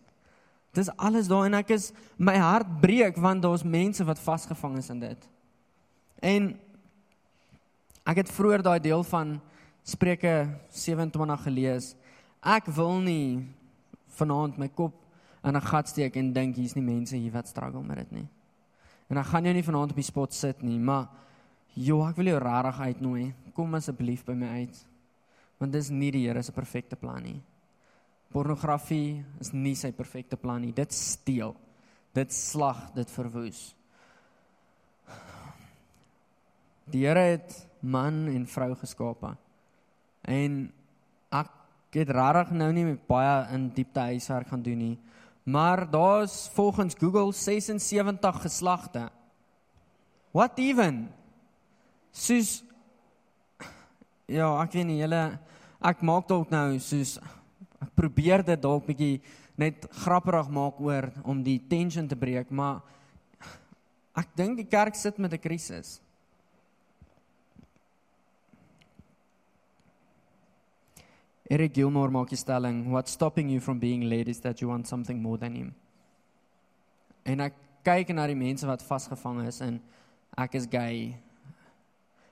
Dis 0.74 0.92
alles 0.98 1.28
daar 1.28 1.48
en 1.48 1.58
ek 1.60 1.74
is 1.76 1.92
my 2.18 2.36
hart 2.38 2.80
breek 2.82 3.18
want 3.18 3.42
daar's 3.42 3.66
mense 3.66 4.06
wat 4.06 4.22
vasgevang 4.22 4.78
is 4.78 4.90
in 4.94 5.00
dit. 5.00 5.30
En 6.22 6.52
ek 8.06 8.24
het 8.24 8.34
vroeër 8.34 8.64
daai 8.66 8.80
deel 8.80 9.04
van 9.04 9.40
Spreuke 9.84 10.50
27 10.70 11.44
gelees. 11.44 11.96
Ek 12.46 12.68
wil 12.76 13.00
nie 13.02 13.48
vanaand 14.20 14.58
my 14.58 14.68
kop 14.68 14.94
in 15.44 15.56
'n 15.56 15.62
gat 15.62 15.88
steek 15.88 16.16
en 16.16 16.34
dink 16.34 16.56
hier's 16.56 16.76
nie 16.76 16.84
mense 16.84 17.16
hier 17.16 17.32
wat 17.32 17.48
struggle 17.48 17.82
met 17.82 17.98
dit 17.98 18.12
nie. 18.12 18.28
En 19.10 19.18
ek 19.18 19.26
gaan 19.26 19.44
jou 19.44 19.54
nie 19.54 19.64
vanaand 19.64 19.92
op 19.92 19.96
die 19.96 20.04
spot 20.04 20.34
sit 20.34 20.62
nie, 20.62 20.78
maar 20.80 21.08
Jo, 21.78 22.02
ek 22.10 22.18
wil 22.20 22.32
jou 22.32 22.40
rarig 22.42 22.80
uitnooi. 22.80 23.30
Kom 23.56 23.76
asseblief 23.78 24.26
by 24.28 24.34
my 24.38 24.64
uit. 24.64 24.80
Want 25.62 25.76
dis 25.76 25.92
nie 25.94 26.10
die 26.12 26.26
Here 26.26 26.42
se 26.44 26.52
perfekte 26.56 26.98
plan 27.00 27.22
nie. 27.24 27.38
Pornografie 28.30 29.24
is 29.42 29.52
nie 29.54 29.76
sy 29.78 29.92
perfekte 29.96 30.38
plan 30.38 30.62
nie. 30.62 30.74
Dit 30.76 30.94
steel. 30.94 31.56
Dit 32.14 32.34
slag, 32.34 32.90
dit 32.96 33.10
verwoes. 33.14 33.62
Die 36.90 37.06
Here 37.06 37.26
het 37.36 37.54
man 37.82 38.28
en 38.30 38.48
vrou 38.50 38.74
geskape. 38.78 39.36
En 40.26 40.58
ek 41.34 41.54
het 41.96 42.10
rarig 42.14 42.52
nou 42.54 42.72
nie 42.74 42.98
baie 43.10 43.46
in 43.56 43.70
diepte 43.74 44.10
huiswerk 44.12 44.50
gaan 44.50 44.66
doen 44.66 44.82
nie. 44.82 44.98
Maar 45.50 45.86
daar's 45.90 46.50
volgens 46.54 46.98
Google 46.98 47.34
76 47.34 48.42
geslagte. 48.42 49.08
What 50.32 50.60
even? 50.62 51.08
soos 52.12 52.60
ja, 54.30 54.50
ek 54.62 54.76
weet 54.78 54.88
nie, 54.90 55.00
julle 55.02 55.24
ek 55.90 56.02
maak 56.06 56.28
dalk 56.30 56.52
nou 56.54 56.78
soos 56.84 57.18
ek 57.80 57.94
probeer 57.96 58.44
dit 58.46 58.62
dalk 58.62 58.86
bietjie 58.88 59.22
net 59.60 59.88
grapperig 60.04 60.50
maak 60.52 60.80
oor 60.84 61.10
om 61.24 61.44
die 61.44 61.60
tension 61.70 62.08
te 62.08 62.18
breek, 62.20 62.52
maar 62.52 62.82
ek 64.20 64.36
dink 64.36 64.60
die 64.60 64.68
kerk 64.68 64.96
sit 64.96 65.20
met 65.20 65.34
'n 65.34 65.40
krisis. 65.40 66.02
Eric 71.50 71.74
Gilmore 71.74 72.12
maak 72.12 72.30
die 72.30 72.38
stelling, 72.38 72.92
what's 72.92 73.12
stopping 73.12 73.50
you 73.50 73.60
from 73.60 73.80
being 73.80 74.04
led 74.04 74.28
is 74.28 74.40
that 74.40 74.62
you 74.62 74.70
want 74.70 74.88
something 74.88 75.22
more 75.22 75.38
than 75.38 75.56
him. 75.56 75.76
En 77.26 77.40
ek 77.40 77.54
kyk 77.84 78.14
na 78.14 78.28
die 78.28 78.36
mense 78.36 78.68
wat 78.68 78.84
vasgevang 78.84 79.48
is 79.48 79.62
en 79.62 79.82
ek 80.38 80.56
is 80.56 80.68
gay 80.70 81.16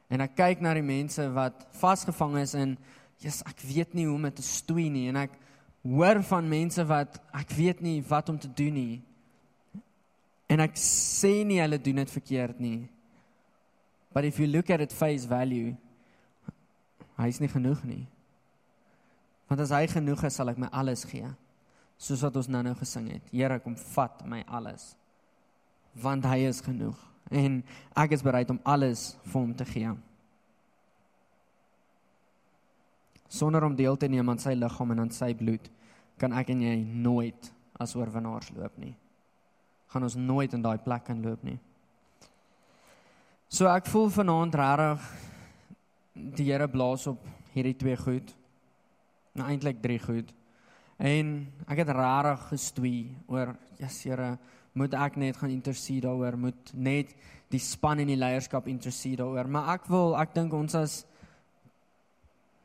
En 0.07 0.23
ek 0.23 0.37
kyk 0.39 0.61
na 0.63 0.71
die 0.77 0.85
mense 0.85 1.23
wat 1.35 1.65
vasgevang 1.75 2.37
is 2.39 2.53
in 2.55 2.77
Jesus, 3.21 3.41
ek 3.49 3.63
weet 3.65 3.95
nie 3.97 4.05
hoe 4.05 4.15
om 4.15 4.27
dit 4.27 4.37
te 4.37 4.45
stoei 4.45 4.87
nie 4.93 5.07
en 5.09 5.23
ek 5.23 5.33
hoor 5.87 6.21
van 6.27 6.49
mense 6.49 6.83
wat 6.89 7.17
ek 7.35 7.53
weet 7.57 7.81
nie 7.85 8.01
wat 8.05 8.29
om 8.29 8.37
te 8.39 8.49
doen 8.49 8.75
nie. 8.75 8.99
En 10.47 10.61
ek 10.63 10.77
sê 10.79 11.41
nie 11.47 11.59
hulle 11.61 11.79
doen 11.81 12.03
dit 12.03 12.13
verkeerd 12.13 12.61
nie. 12.63 12.87
But 14.13 14.25
if 14.25 14.39
you 14.39 14.47
look 14.47 14.69
at 14.69 14.81
it 14.81 14.93
face 14.95 15.27
value, 15.27 15.75
hy 17.17 17.27
is 17.29 17.41
nie 17.43 17.51
genoeg 17.51 17.83
nie. 17.85 18.05
Want 19.47 19.63
as 19.63 19.73
hy 19.75 19.85
genoeg 19.91 20.23
is, 20.27 20.37
sal 20.37 20.51
ek 20.51 20.59
my 20.61 20.69
alles 20.75 21.05
gee. 21.07 21.27
Soos 21.97 22.23
wat 22.25 22.35
ons 22.39 22.49
nou-nou 22.51 22.75
gesing 22.77 23.07
het. 23.15 23.29
Here, 23.31 23.59
kom 23.63 23.77
vat 23.95 24.23
my 24.27 24.43
alles. 24.45 24.91
Want 25.97 26.27
hy 26.29 26.43
is 26.49 26.61
genoeg 26.61 26.97
en 27.33 27.59
ek 27.99 28.13
is 28.15 28.23
bereid 28.23 28.51
om 28.53 28.59
alles 28.63 29.09
vir 29.25 29.41
hom 29.41 29.55
te 29.57 29.65
gee. 29.67 29.89
Sonder 33.27 33.63
om 33.67 33.75
deel 33.75 33.97
te 33.99 34.07
neem 34.07 34.29
aan 34.29 34.39
sy 34.39 34.55
liggaam 34.55 34.91
en 34.91 35.05
aan 35.05 35.13
sy 35.13 35.33
bloed, 35.35 35.69
kan 36.17 36.33
ek 36.33 36.51
en 36.53 36.63
jy 36.63 36.75
nooit 36.81 37.51
as 37.79 37.95
oorwinnaars 37.95 38.51
loop 38.55 38.77
nie. 38.81 38.95
Gaan 39.91 40.07
ons 40.07 40.17
nooit 40.19 40.53
in 40.53 40.63
daai 40.63 40.77
plek 40.83 41.05
kan 41.09 41.21
loop 41.23 41.43
nie. 41.45 41.59
So 43.47 43.69
ek 43.71 43.87
voel 43.87 44.09
vanaand 44.11 44.55
regtig 44.59 45.03
die 46.37 46.49
Here 46.49 46.67
blaas 46.67 47.05
op 47.07 47.21
hierdie 47.53 47.77
twee 47.77 47.95
goed. 47.99 48.33
Nou 49.37 49.47
eintlik 49.47 49.79
drie 49.83 49.99
goed. 50.01 50.33
En 50.97 51.45
ek 51.69 51.83
het 51.83 51.93
regtig 51.93 52.47
gestoei 52.51 52.97
oor, 53.29 53.53
Here, 53.77 54.37
moet 54.77 54.93
ek 54.97 55.17
net 55.17 55.37
gaan 55.37 55.53
intercede 55.53 56.07
daaroor, 56.07 56.37
moet 56.37 56.71
net 56.73 57.13
die 57.53 57.61
span 57.61 58.01
en 58.01 58.09
die 58.11 58.19
leierskap 58.19 58.67
intercede 58.69 59.21
daaroor. 59.21 59.49
Maar 59.49 59.71
ek 59.77 59.87
wil, 59.89 60.15
ek 60.19 60.33
dink 60.35 60.53
ons 60.53 60.75
as 60.77 60.97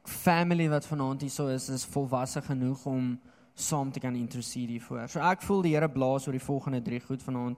family 0.05 0.69
wat 0.69 0.87
vanaand 0.87 1.23
hier 1.23 1.31
so 1.31 1.47
is, 1.49 1.69
is 1.69 1.85
volwasse 1.87 2.43
genoeg 2.43 2.87
om 2.87 3.13
saam 3.55 3.93
te 3.93 4.01
kan 4.01 4.17
intercede 4.17 4.77
hiervoor. 4.77 5.07
So 5.09 5.21
ek 5.21 5.45
voel 5.47 5.63
die 5.67 5.75
Here 5.77 5.89
blaas 5.89 6.27
oor 6.27 6.37
die 6.37 6.43
volgende 6.43 6.83
drie 6.83 7.01
goed 7.01 7.23
vanaand 7.23 7.57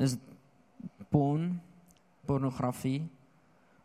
is 0.00 0.16
porn, 1.10 1.60
pornografie, 2.26 3.04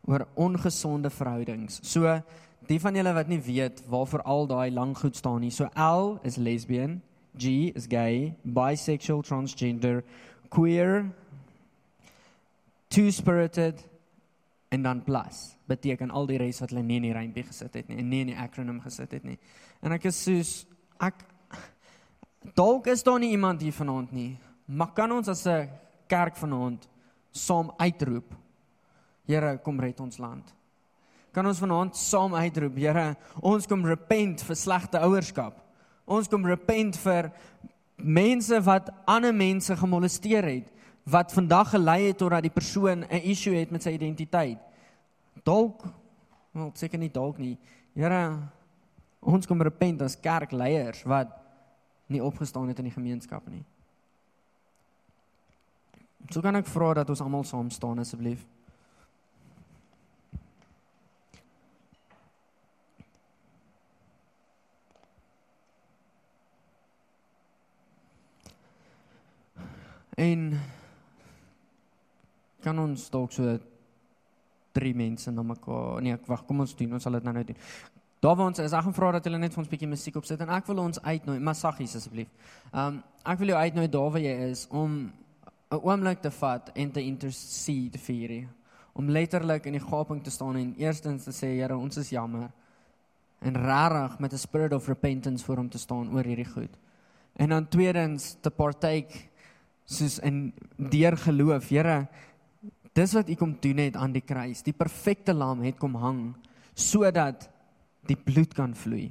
oor 0.08 0.26
ongesonde 0.36 1.12
verhoudings. 1.14 1.80
So 1.84 2.22
die 2.70 2.80
van 2.80 2.96
julle 2.96 3.14
wat 3.14 3.30
nie 3.30 3.42
weet 3.42 3.84
waarvoor 3.90 4.24
al 4.24 4.48
daai 4.48 4.72
lang 4.72 4.96
goed 4.98 5.18
staan 5.18 5.42
nie. 5.42 5.52
So 5.52 5.70
L 5.76 6.18
is 6.24 6.38
lesbian, 6.38 7.02
G 7.38 7.72
is 7.76 7.88
gay, 7.90 8.34
bisexual, 8.44 9.22
transgender, 9.24 10.04
queer, 10.50 11.06
two-spirited 12.90 13.84
en 14.70 14.84
dan 14.86 15.04
plus 15.04 15.58
beteken 15.66 16.12
al 16.12 16.28
die 16.30 16.38
res 16.38 16.62
wat 16.62 16.74
hulle 16.74 16.84
nie 16.86 17.00
in 17.02 17.08
die 17.10 17.16
rympie 17.16 17.46
gesit 17.48 17.74
het 17.74 17.90
nie 17.90 18.00
en 18.02 18.10
nie 18.10 18.22
in 18.26 18.34
die 18.34 18.38
akroniem 18.40 18.82
gesit 18.84 19.12
het 19.18 19.26
nie. 19.26 19.38
En 19.82 19.96
ek 19.96 20.10
is 20.12 20.22
soos 20.24 20.54
ek 21.02 21.24
dalk 22.58 22.88
is 22.88 23.04
daar 23.04 23.20
nie 23.20 23.34
iemand 23.34 23.62
hier 23.62 23.76
vanaand 23.76 24.12
nie, 24.16 24.38
maar 24.66 24.94
kan 24.94 25.12
ons 25.12 25.28
as 25.28 25.46
'n 25.48 25.70
kerk 26.08 26.38
vanaand 26.38 26.88
saam 27.32 27.72
uitroep 27.78 28.36
Here 29.30 29.60
kom 29.62 29.80
red 29.80 30.00
ons 30.00 30.18
land. 30.18 30.56
Kan 31.32 31.46
ons 31.46 31.60
vanaand 31.60 31.96
saam 31.96 32.34
uitroep 32.34 32.76
Here, 32.76 33.16
ons 33.42 33.68
kom 33.68 33.86
repent 33.86 34.42
vir 34.42 34.56
slegte 34.56 34.98
ouerskap. 34.98 35.62
Ons 36.08 36.28
kom 36.28 36.46
repent 36.46 36.98
vir 36.98 37.32
mense 37.98 38.62
wat 38.66 38.90
ander 39.06 39.34
mense 39.34 39.76
gemolesteer 39.76 40.44
het 40.44 40.72
wat 41.04 41.34
vandag 41.34 41.70
gelei 41.70 42.08
het 42.08 42.18
tot 42.18 42.30
dat 42.30 42.42
die 42.42 42.54
persoon 42.54 43.04
'n 43.04 43.24
issue 43.24 43.56
het 43.56 43.72
met 43.72 43.84
sy 43.84 43.90
identiteit. 43.90 44.60
Dalk, 45.44 45.84
wel 46.52 46.72
seker 46.74 47.00
nie 47.00 47.12
dalk 47.12 47.38
nie. 47.38 47.58
Here, 47.94 48.38
ons 49.20 49.48
kom 49.48 49.62
repent 49.62 50.02
as 50.02 50.20
kerkleiers 50.20 51.04
wat 51.04 51.28
nie 52.08 52.24
opgestaan 52.24 52.68
het 52.68 52.78
in 52.78 52.90
die 52.90 52.94
gemeenskap 52.94 53.48
nie. 53.48 53.64
So 56.30 56.42
kan 56.42 56.56
ek 56.56 56.68
vra 56.68 56.94
dat 56.94 57.10
ons 57.10 57.22
almal 57.22 57.44
saam 57.44 57.70
staan 57.70 58.00
asseblief. 58.00 58.46
En 70.20 70.60
kan 72.70 72.82
ons 72.86 73.08
dalk 73.14 73.34
so 73.36 73.56
drie 74.78 74.94
mense 74.94 75.32
na 75.34 75.46
mekaar 75.46 76.04
nee, 76.06 76.14
ek 76.14 76.28
wag, 76.30 76.46
kom 76.48 76.62
ons 76.66 76.76
doen, 76.78 76.94
ons 76.98 77.08
sal 77.08 77.18
dit 77.18 77.26
nou 77.26 77.34
nou 77.34 77.46
doen. 77.48 77.58
Daar 78.20 78.36
waar 78.36 78.52
ons 78.52 78.60
is, 78.60 78.76
ek 78.76 78.86
gaan 78.86 78.96
vra 78.98 79.14
dat 79.16 79.28
hulle 79.30 79.40
net 79.40 79.56
vir 79.56 79.62
ons 79.64 79.70
'n 79.70 79.72
bietjie 79.72 79.90
musiek 79.90 80.16
opsit 80.20 80.42
en 80.44 80.50
ek 80.50 80.68
wil 80.68 80.84
ons 80.84 81.02
uitnooi, 81.02 81.40
maar 81.40 81.56
saggies 81.56 81.96
asseblief. 81.96 82.30
Um 82.74 83.02
ek 83.26 83.40
wil 83.40 83.54
jou 83.54 83.60
uitnooi 83.60 83.88
daar 83.88 84.12
waar 84.12 84.22
jy 84.22 84.36
is 84.52 84.68
om 84.70 85.12
'n 85.72 85.82
oomblik 85.82 86.22
te 86.22 86.32
vat 86.32 86.72
en 86.76 86.92
te 86.92 87.02
intercede 87.02 87.98
vir 87.98 88.16
hierdie 88.16 88.48
om 88.94 89.10
letterlik 89.10 89.66
in 89.66 89.74
die 89.78 89.88
gaping 89.88 90.24
te 90.24 90.32
staan 90.32 90.58
en 90.58 90.76
eerstens 90.78 91.24
te 91.24 91.32
sê 91.32 91.56
Here, 91.56 91.78
ons 91.78 91.98
is 91.98 92.10
jammer 92.10 92.50
en 93.42 93.56
rarig 93.56 94.20
met 94.20 94.34
'n 94.34 94.38
spirit 94.38 94.74
of 94.74 94.88
repentance 94.88 95.46
voor 95.46 95.58
hom 95.58 95.70
te 95.70 95.78
staan 95.78 96.14
oor 96.14 96.24
hierdie 96.24 96.52
goed. 96.54 96.78
En 97.36 97.50
dan 97.50 97.68
tweedens 97.68 98.36
te 98.42 98.50
partake 98.50 99.30
soos 99.86 100.20
in 100.20 100.54
deur 100.76 101.18
geloof, 101.18 101.70
Here, 101.70 102.08
dis 102.94 103.14
wat 103.14 103.30
U 103.30 103.36
kom 103.36 103.56
doen 103.62 103.78
het 103.78 103.96
aan 103.96 104.14
die 104.14 104.26
kruis. 104.26 104.64
Die 104.66 104.74
perfekte 104.74 105.34
lam 105.34 105.62
het 105.62 105.80
kom 105.80 105.96
hang 105.96 106.36
sodat 106.80 107.50
die 108.08 108.16
bloed 108.16 108.54
kan 108.56 108.74
vloei. 108.78 109.10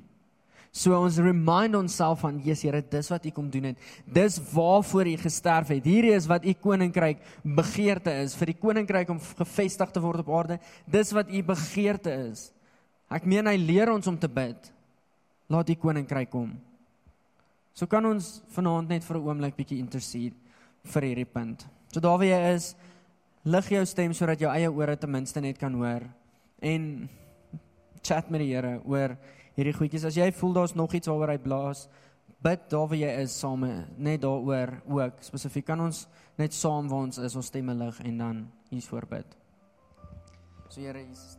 So 0.72 0.94
ons 0.94 1.16
remind 1.18 1.74
onsself 1.74 2.20
van 2.22 2.38
Jesus 2.44 2.66
Here, 2.66 2.82
dis 2.84 3.08
wat 3.10 3.24
U 3.26 3.32
kom 3.34 3.48
doen 3.50 3.70
het. 3.70 3.80
Dis 4.04 4.36
waarvoor 4.52 5.08
U 5.08 5.16
gesterf 5.20 5.72
het. 5.72 5.86
Hierdie 5.88 6.14
is 6.14 6.28
wat 6.30 6.44
U 6.44 6.54
koninkryk 6.54 7.22
begeerte 7.42 8.12
is 8.22 8.36
vir 8.38 8.52
die 8.52 8.58
koninkryk 8.60 9.10
om 9.12 9.20
gevestig 9.40 9.92
te 9.94 10.02
word 10.04 10.22
op 10.22 10.32
aarde. 10.38 10.58
Dis 10.86 11.12
wat 11.16 11.32
U 11.32 11.42
begeerte 11.50 12.14
is. 12.28 12.50
Ek 13.08 13.26
meen 13.26 13.48
hy 13.48 13.56
leer 13.56 13.90
ons 13.92 14.06
om 14.10 14.18
te 14.20 14.28
bid. 14.28 14.70
Laat 15.48 15.72
U 15.72 15.78
koninkryk 15.80 16.30
kom. 16.30 16.52
So 17.72 17.88
kan 17.88 18.04
ons 18.04 18.38
vanaand 18.54 18.90
net 18.90 19.04
vir 19.06 19.16
'n 19.16 19.24
oomblik 19.24 19.56
bietjie 19.56 19.78
intercede 19.78 20.36
vir 20.84 21.02
hierdie 21.02 21.32
punt. 21.32 21.66
So 21.92 22.00
daar 22.00 22.18
waar 22.18 22.26
jy 22.26 22.54
is, 22.54 22.74
lig 23.48 23.70
jou 23.72 23.84
stem 23.88 24.12
sodat 24.16 24.40
jou 24.42 24.50
eie 24.52 24.68
ore 24.68 24.96
ten 25.00 25.10
minste 25.10 25.40
net 25.40 25.58
kan 25.60 25.74
hoor 25.74 26.04
en 26.60 27.08
chat 28.04 28.28
met 28.30 28.42
die 28.42 28.50
Here 28.52 28.78
oor 28.84 29.16
hierdie 29.58 29.74
goedjies. 29.74 30.06
As 30.06 30.18
jy 30.18 30.28
voel 30.36 30.54
daar's 30.60 30.76
nog 30.78 30.92
iets 30.94 31.10
waaroor 31.10 31.32
hy 31.34 31.40
blaas, 31.42 31.86
bid 32.44 32.68
daar 32.70 32.86
waar 32.86 33.00
jy 33.00 33.10
is 33.24 33.34
saam 33.34 33.64
net 33.96 34.22
daaroor 34.22 34.76
ook. 34.86 35.24
Spesifiek 35.26 35.66
kan 35.66 35.80
ons 35.82 36.06
net 36.38 36.54
saam 36.54 36.88
waar 36.90 37.08
ons 37.08 37.18
is, 37.18 37.36
ons 37.36 37.50
stemme 37.50 37.74
lig 37.74 37.98
en 38.06 38.22
dan 38.22 38.46
hier 38.70 38.86
voorbid. 38.86 39.36
So 40.68 40.80
Here 40.80 41.00
Jesus. 41.00 41.38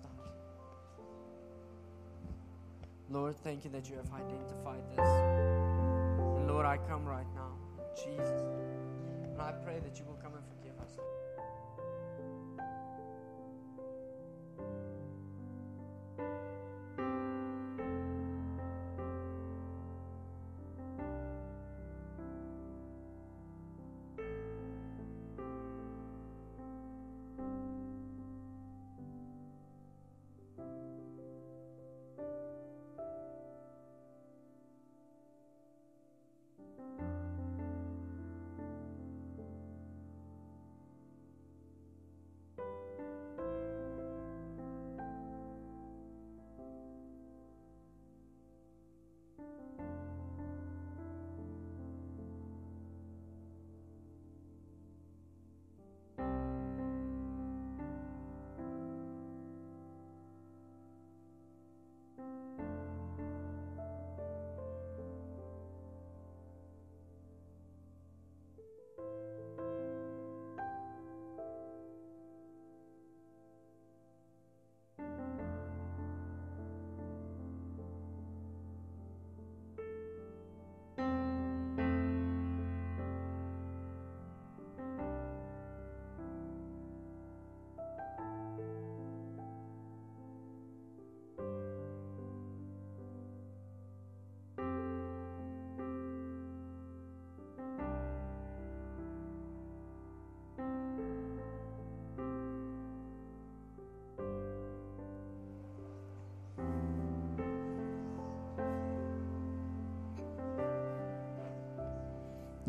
Lord, 3.09 3.35
thank 3.43 3.63
you 3.63 3.71
that 3.71 3.89
you 3.89 3.95
have 3.97 4.11
identified 4.13 4.83
this. 4.95 5.09
And 6.37 6.47
Lord, 6.47 6.65
I 6.65 6.77
come 6.87 7.07
right 7.07 7.25
now, 7.33 7.57
Jesus. 7.95 8.43
And 9.33 9.41
I 9.41 9.51
pray 9.65 9.79
that 9.79 9.97
you 9.97 10.05
will 10.05 10.18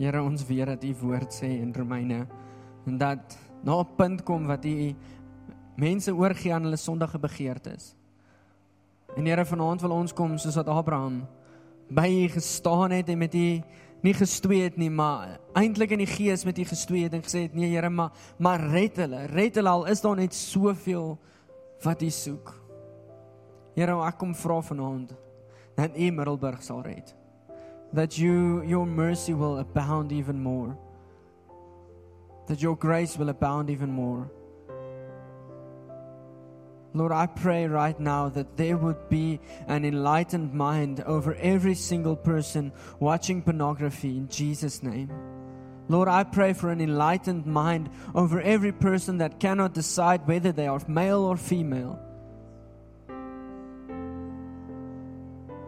Here 0.00 0.22
ons 0.24 0.46
weet 0.48 0.64
dat 0.64 0.84
u 0.84 0.94
woord 1.02 1.34
sê 1.36 1.48
in 1.60 1.74
Romeine 1.76 2.24
en 2.88 2.96
dat 2.98 3.36
na 3.62 3.80
'n 3.80 3.88
punt 3.96 4.22
kom 4.24 4.46
wat 4.46 4.64
u 4.64 4.94
mense 5.76 6.14
oorgee 6.14 6.54
aan 6.54 6.62
hulle 6.62 6.76
sondige 6.76 7.18
begeertes. 7.18 7.94
En 9.16 9.26
Here 9.26 9.44
vanaand 9.44 9.80
wil 9.80 9.90
ons 9.90 10.12
kom 10.12 10.38
soos 10.38 10.56
wat 10.56 10.68
Abraham 10.68 11.28
by 11.90 12.08
u 12.08 12.28
gestaan 12.28 12.90
het 12.90 13.08
en 13.08 13.18
met 13.18 13.34
u 13.34 13.62
nie 14.02 14.14
gestoei 14.14 14.62
het 14.62 14.76
nie, 14.76 14.90
maar 14.90 15.38
eintlik 15.52 15.90
in 15.90 15.98
die 15.98 16.06
gees 16.06 16.44
met 16.44 16.58
u 16.58 16.64
gestoei 16.64 17.02
het 17.02 17.12
en 17.12 17.22
gesê 17.22 17.42
het 17.42 17.54
nee 17.54 17.68
Here, 17.68 17.90
maar 17.90 18.10
maar 18.38 18.60
red 18.60 18.96
hulle, 18.96 19.26
red 19.26 19.54
hulle 19.54 19.68
al 19.68 19.86
is 19.86 20.00
daar 20.00 20.16
net 20.16 20.34
soveel 20.34 21.18
wat 21.82 22.02
u 22.02 22.10
soek. 22.10 22.54
Here, 23.74 24.06
ek 24.06 24.18
kom 24.18 24.34
vra 24.34 24.60
vanaand 24.62 25.14
dat 25.74 25.98
u 25.98 26.10
Middelburg 26.10 26.62
sal 26.62 26.82
red 26.82 27.19
that 27.92 28.18
you 28.18 28.62
your 28.62 28.86
mercy 28.86 29.34
will 29.34 29.58
abound 29.58 30.12
even 30.12 30.40
more 30.42 30.76
that 32.46 32.62
your 32.62 32.76
grace 32.76 33.16
will 33.16 33.28
abound 33.28 33.70
even 33.70 33.90
more 33.90 34.30
Lord, 36.92 37.12
I 37.12 37.26
pray 37.26 37.66
right 37.68 37.98
now 38.00 38.30
that 38.30 38.56
there 38.56 38.76
would 38.76 39.08
be 39.08 39.38
an 39.68 39.84
enlightened 39.84 40.52
mind 40.52 41.00
over 41.02 41.34
every 41.36 41.76
single 41.76 42.16
person 42.16 42.72
watching 42.98 43.42
pornography 43.42 44.16
in 44.16 44.28
Jesus' 44.28 44.82
name. 44.82 45.08
Lord, 45.88 46.08
I 46.08 46.24
pray 46.24 46.52
for 46.52 46.70
an 46.70 46.80
enlightened 46.80 47.46
mind 47.46 47.90
over 48.14 48.40
every 48.40 48.72
person 48.72 49.18
that 49.18 49.38
cannot 49.38 49.74
decide 49.74 50.26
whether 50.26 50.50
they 50.50 50.66
are 50.66 50.80
male 50.88 51.20
or 51.20 51.36
female. 51.36 52.00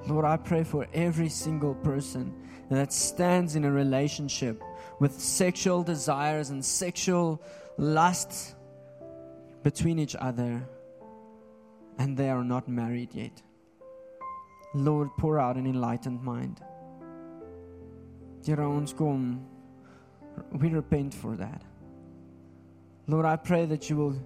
Lord, 0.07 0.25
I 0.25 0.37
pray 0.37 0.65
for 0.65 0.87
every 0.93 1.29
single 1.29 1.75
person 1.77 2.35
that 2.71 2.93
stands 2.93 3.55
in 3.55 3.65
a 3.65 3.71
relationship 3.71 4.63
with 4.99 5.21
sexual 5.21 5.83
desires 5.83 6.51
and 6.51 6.65
sexual 6.65 7.41
lust 7.77 8.55
between 9.63 9.99
each 9.99 10.17
other 10.17 10.67
and 11.99 12.17
they 12.17 12.31
are 12.31 12.43
not 12.43 12.69
married 12.69 13.11
yet. 13.13 13.43
Lord, 14.75 15.11
pour 15.19 15.39
out 15.39 15.57
an 15.57 15.67
enlightened 15.67 16.23
mind. 16.23 16.61
We 20.53 20.69
repent 20.69 21.15
for 21.15 21.37
that. 21.37 21.63
Lord, 23.07 23.27
I 23.27 23.37
pray 23.37 23.67
that 23.67 23.91
you 23.91 23.97
will 23.97 24.17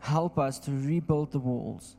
help 0.00 0.38
us 0.38 0.58
to 0.60 0.70
rebuild 0.72 1.30
the 1.30 1.38
walls 1.38 1.96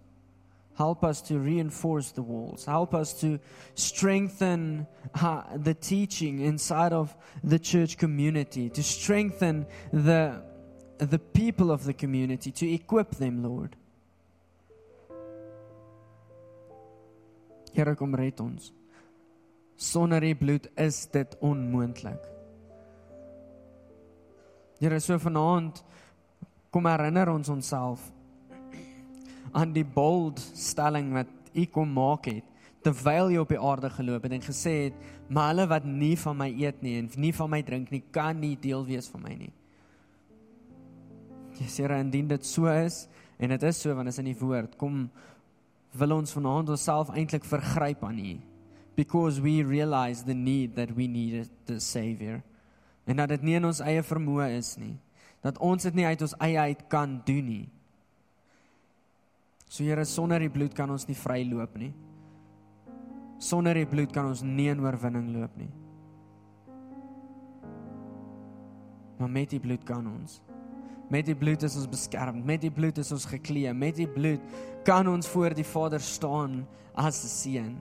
Help 0.77 1.03
us 1.03 1.21
to 1.21 1.37
reinforce 1.37 2.11
the 2.11 2.21
walls. 2.21 2.65
Help 2.65 2.93
us 2.93 3.13
to 3.21 3.39
strengthen 3.75 4.87
uh, 5.15 5.43
the 5.55 5.73
teaching 5.73 6.39
inside 6.39 6.93
of 6.93 7.15
the 7.43 7.59
church 7.59 7.97
community, 7.97 8.69
to 8.69 8.81
strengthen 8.81 9.65
the, 9.91 10.41
the 10.97 11.19
people 11.19 11.71
of 11.71 11.83
the 11.83 11.93
community, 11.93 12.51
to 12.51 12.71
equip 12.71 13.11
them, 13.15 13.43
Lord. 13.43 13.75
Here 17.73 17.95
kom 17.95 18.15
red 18.15 18.39
ons. 18.39 18.71
Sonder 19.77 20.23
u 20.23 20.35
bloed 20.35 20.67
is 20.77 21.05
dit 21.11 21.37
onmoontlik. 21.41 22.19
Here, 24.79 24.99
so 24.99 25.17
vanaand 25.17 25.83
kom 26.71 26.85
herinner 26.85 27.29
ons 27.29 27.49
onsself 27.49 28.11
aan 29.51 29.73
die 29.73 29.85
bold 29.85 30.39
stelling 30.39 31.11
wat 31.13 31.27
U 31.53 31.65
kom 31.65 31.91
maak 31.93 32.29
het 32.31 32.47
terwyl 32.81 33.29
jy 33.29 33.41
op 33.41 33.51
die 33.51 33.61
aarde 33.61 33.91
geloop 33.93 34.23
het 34.25 34.33
en 34.33 34.41
gesê 34.41 34.71
het, 34.89 34.93
"Maar 35.29 35.47
hulle 35.53 35.67
wat 35.67 35.85
nie 35.85 36.17
van 36.17 36.37
my 36.37 36.49
eet 36.49 36.81
nie 36.81 36.97
en 36.97 37.09
nie 37.15 37.33
van 37.33 37.49
my 37.49 37.61
drink 37.61 37.91
nie, 37.91 38.03
kan 38.11 38.39
nie 38.39 38.55
deel 38.55 38.85
wees 38.85 39.07
van 39.07 39.21
my 39.21 39.35
nie." 39.35 39.53
Ja, 41.59 41.65
Here, 41.65 41.99
indien 41.99 42.27
dit 42.27 42.45
so 42.45 42.65
is 42.65 43.07
en 43.37 43.49
dit 43.49 43.63
is 43.63 43.81
so 43.81 43.93
want 43.93 44.05
dit 44.05 44.13
is 44.13 44.19
in 44.19 44.25
die 44.25 44.39
woord, 44.39 44.77
kom 44.77 45.11
wil 45.91 46.11
ons 46.11 46.33
vanaand 46.33 46.69
onsself 46.69 47.09
eintlik 47.09 47.43
vergryp 47.43 48.03
aan 48.03 48.19
U 48.19 48.39
because 48.95 49.41
we 49.41 49.63
realize 49.63 50.23
the 50.23 50.33
need 50.33 50.75
that 50.75 50.95
we 50.95 51.07
need 51.07 51.49
the 51.65 51.79
savior. 51.79 52.43
En 53.05 53.15
dat 53.15 53.29
dit 53.29 53.41
nie 53.41 53.55
in 53.55 53.65
ons 53.65 53.79
eie 53.79 54.03
vermoë 54.03 54.51
is 54.57 54.75
nie. 54.77 54.97
Dat 55.41 55.57
ons 55.57 55.83
dit 55.83 55.95
nie 55.97 56.05
uit 56.05 56.21
ons 56.21 56.35
eie 56.39 56.59
uit 56.59 56.83
kan 56.91 57.21
doen 57.25 57.45
nie. 57.45 57.69
So 59.71 59.85
Here, 59.85 60.03
sonder 60.03 60.41
die 60.43 60.51
bloed 60.51 60.73
kan 60.75 60.91
ons 60.91 61.05
nie 61.07 61.15
vry 61.15 61.45
loop 61.47 61.77
nie. 61.79 61.93
Sonder 63.39 63.77
die 63.79 63.87
bloed 63.87 64.11
kan 64.11 64.27
ons 64.27 64.41
nie 64.43 64.67
in 64.67 64.81
oorwinning 64.83 65.29
loop 65.31 65.53
nie. 65.55 65.69
Maar 69.21 69.31
met 69.31 69.53
die 69.53 69.61
bloed 69.63 69.85
kan 69.87 70.09
ons. 70.11 70.41
Met 71.11 71.29
die 71.29 71.37
bloed 71.39 71.63
is 71.63 71.77
ons 71.79 71.87
beskerm, 71.87 72.41
met 72.43 72.65
die 72.65 72.71
bloed 72.73 72.99
is 72.99 73.13
ons 73.15 73.29
geklee, 73.31 73.71
met 73.71 73.95
die 73.95 74.09
bloed 74.11 74.43
kan 74.87 75.07
ons 75.07 75.29
voor 75.31 75.55
die 75.55 75.67
Vader 75.67 76.03
staan 76.03 76.65
as 76.91 77.23
'n 77.23 77.31
seun. 77.31 77.75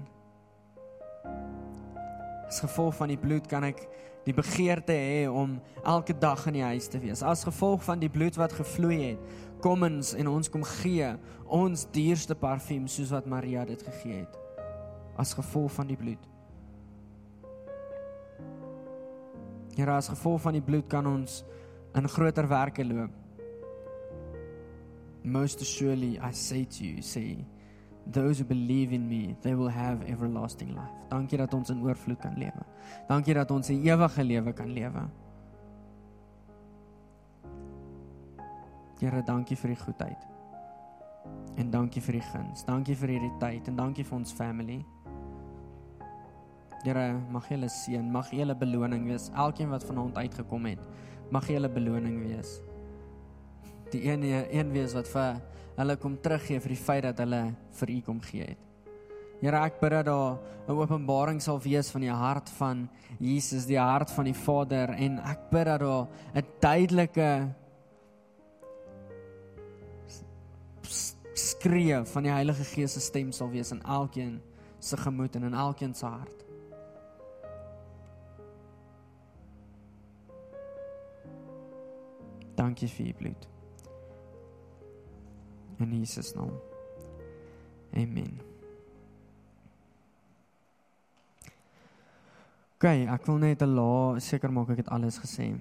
As 2.46 2.62
gevolg 2.62 2.94
van 2.94 3.08
die 3.08 3.18
bloed 3.18 3.48
kan 3.48 3.64
ek 3.64 3.82
die 4.30 4.36
begeerte 4.36 4.94
hê 4.94 5.26
om 5.26 5.58
elke 5.82 6.14
dag 6.14 6.42
in 6.46 6.60
die 6.60 6.66
huis 6.66 6.88
te 6.90 7.00
wees. 7.02 7.22
As 7.26 7.42
gevolg 7.46 7.82
van 7.84 8.00
die 8.02 8.10
bloed 8.12 8.38
wat 8.38 8.54
gevloei 8.54 8.98
het, 9.02 9.30
kom 9.64 9.82
ons 9.86 10.14
en 10.16 10.30
ons 10.30 10.50
kom 10.52 10.64
gee 10.78 11.08
ons 11.50 11.86
duurste 11.92 12.36
parfuum 12.38 12.86
soos 12.88 13.10
wat 13.14 13.26
Maria 13.28 13.64
dit 13.68 13.82
gegee 13.82 14.22
het. 14.22 14.36
As 15.18 15.34
gevolg 15.36 15.72
van 15.74 15.90
die 15.90 15.98
bloed. 15.98 16.28
Here, 19.76 19.96
as 19.96 20.10
gevolg 20.12 20.42
van 20.44 20.56
die 20.58 20.64
bloed 20.64 20.86
kan 20.90 21.06
ons 21.08 21.42
in 21.98 22.06
groter 22.08 22.46
werke 22.50 22.84
loop. 22.86 23.16
Most 25.24 25.64
surely 25.66 26.18
I 26.22 26.30
say 26.32 26.64
to 26.64 26.84
you, 26.84 27.02
say 27.02 27.44
those 28.06 28.38
who 28.38 28.44
believe 28.44 28.92
in 28.92 29.08
me, 29.08 29.36
they 29.42 29.54
will 29.54 29.68
have 29.68 30.02
everlasting 30.08 30.74
life. 30.74 30.94
Dankie 31.08 31.38
dat 31.38 31.54
ons 31.54 31.70
in 31.70 31.82
oorvloed 31.82 32.18
kan 32.18 32.34
lewe. 32.38 32.64
Dankie 33.08 33.34
dat 33.34 33.50
ons 33.50 33.68
'n 33.68 33.82
ewige 33.86 34.24
lewe 34.24 34.52
kan 34.52 34.72
lewe. 34.72 35.08
Here, 39.00 39.22
dankie 39.22 39.56
vir 39.56 39.68
die 39.68 39.80
goedheid. 39.80 40.26
En 41.56 41.70
dankie 41.70 42.02
vir 42.02 42.12
die 42.12 42.26
guns. 42.32 42.64
Dankie 42.64 42.96
vir 42.96 43.08
hierdie 43.08 43.32
tyd 43.40 43.68
en 43.68 43.76
dankie 43.76 44.04
vir 44.04 44.18
ons 44.18 44.32
family. 44.32 44.84
Here, 46.84 47.20
mag 47.32 47.48
julle 47.48 47.68
seën, 47.68 48.10
mag 48.12 48.30
julle 48.30 48.54
beloning 48.54 49.06
wees. 49.08 49.30
Elkeen 49.36 49.70
wat 49.72 49.84
vanaand 49.84 50.16
uitgekom 50.16 50.64
het, 50.64 50.78
mag 51.30 51.48
julle 51.48 51.68
beloning 51.68 52.22
wees. 52.24 52.60
Die 53.90 54.04
een 54.04 54.22
een 54.22 54.72
wees 54.72 54.94
wat 54.94 55.08
vir 55.08 55.40
hulle 55.76 55.96
kom 55.96 56.16
teruggee 56.16 56.60
vir 56.60 56.74
die 56.74 56.82
feit 56.84 57.02
dat 57.02 57.18
hulle 57.18 57.54
vir 57.80 57.90
u 57.90 58.00
kom 58.00 58.20
gee 58.20 58.48
het. 58.50 58.66
Here, 59.40 59.56
ek 59.56 59.78
bid 59.80 59.90
dat 59.90 60.06
daar 60.06 60.38
'n 60.68 60.72
openbaring 60.72 61.40
sal 61.40 61.58
wees 61.60 61.90
van 61.90 62.00
die 62.00 62.12
hart 62.12 62.50
van 62.50 62.88
Jesus, 63.18 63.64
die 63.66 63.78
hart 63.78 64.10
van 64.10 64.24
die 64.24 64.34
Vader 64.34 64.90
en 64.90 65.18
ek 65.18 65.50
bid 65.50 65.64
dat 65.64 65.80
daar 65.80 66.06
'n 66.34 66.44
duidelike 66.60 67.54
skree 71.34 72.04
van 72.04 72.22
die 72.22 72.32
Heilige 72.32 72.64
Gees 72.64 72.92
se 72.92 73.00
stem 73.00 73.32
sal 73.32 73.50
wees 73.50 73.72
in 73.72 73.82
elkeen 73.82 74.40
se 74.78 74.96
gemoed 74.96 75.36
en 75.36 75.42
in 75.42 75.54
elkeen 75.54 75.94
se 75.94 76.06
hart. 76.06 76.44
Dankie 82.54 82.88
vir 82.88 83.06
u 83.06 83.12
bloed. 83.12 83.59
In 85.80 85.98
Jesus 85.98 86.34
naam. 86.34 86.52
Amen. 87.96 88.40
OK, 92.76 92.86
ek 92.88 93.26
wil 93.26 93.38
net 93.40 93.62
'n 93.62 93.74
la 93.74 94.18
seker 94.20 94.52
maak 94.52 94.70
ek 94.70 94.84
het 94.84 94.88
alles 94.88 95.18
gesê. 95.18 95.56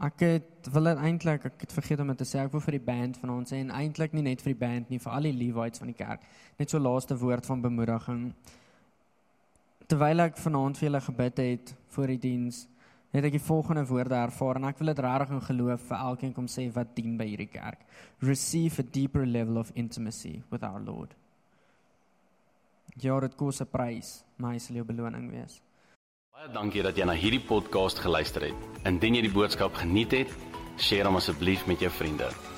Ek 0.00 0.20
het 0.20 0.68
wil 0.72 0.86
eintlik 0.86 1.44
ek 1.44 1.60
het 1.60 1.72
vergeet 1.72 2.00
om 2.00 2.06
dit 2.06 2.18
te 2.18 2.24
sê 2.24 2.38
ek 2.38 2.52
wil 2.52 2.60
vir 2.60 2.76
die 2.78 2.86
band 2.86 3.16
van 3.16 3.30
ons 3.30 3.52
en 3.52 3.70
eintlik 3.70 4.12
nie 4.12 4.22
net 4.22 4.42
vir 4.42 4.52
die 4.52 4.60
band 4.66 4.90
nie 4.90 4.98
vir 4.98 5.12
al 5.12 5.22
die 5.22 5.32
Levites 5.32 5.78
van 5.78 5.88
die 5.88 5.96
kerk 5.96 6.20
net 6.58 6.70
so 6.70 6.78
laaste 6.78 7.16
woord 7.18 7.46
van 7.46 7.62
bemoediging 7.62 8.34
terwyl 9.88 10.20
ek 10.20 10.36
vanaand 10.36 10.78
vir 10.78 10.88
julle 10.88 11.00
gebid 11.00 11.38
het 11.38 11.74
voor 11.88 12.06
die 12.06 12.18
diens 12.18 12.66
het 13.12 13.24
ek 13.24 13.38
die 13.38 13.46
volgende 13.50 13.86
woorde 13.86 14.14
ervaar 14.14 14.56
en 14.56 14.64
ek 14.64 14.78
wil 14.78 14.92
dit 14.92 15.04
regtig 15.06 15.30
in 15.30 15.46
geloof 15.52 15.86
vir 15.88 15.98
elkeen 15.98 16.34
kom 16.34 16.46
sê 16.46 16.68
wat 16.72 16.96
dien 16.96 17.16
by 17.16 17.28
hierdie 17.30 17.52
kerk 17.52 17.86
receive 18.20 18.82
a 18.82 18.90
deeper 18.98 19.26
level 19.26 19.58
of 19.58 19.72
intimacy 19.74 20.42
with 20.50 20.62
our 20.62 20.80
lord 20.80 21.14
Ja, 22.98 23.20
dit 23.20 23.34
kos 23.36 23.60
'n 23.60 23.68
prys, 23.70 24.24
maar 24.36 24.52
hy 24.52 24.58
sal 24.58 24.76
jou 24.76 24.84
beloning 24.84 25.30
wees. 25.30 25.60
Baie 26.32 26.48
dankie 26.52 26.82
dat 26.82 26.96
jy 26.96 27.04
na 27.04 27.14
hierdie 27.14 27.44
podcast 27.46 27.98
geluister 27.98 28.42
het. 28.42 28.54
Indien 28.84 29.14
jy 29.14 29.22
die 29.22 29.32
boodskap 29.32 29.74
geniet 29.74 30.10
het, 30.10 30.28
deel 30.76 31.06
hom 31.06 31.16
asseblief 31.16 31.66
met 31.66 31.80
jou 31.80 31.90
vriende. 31.90 32.57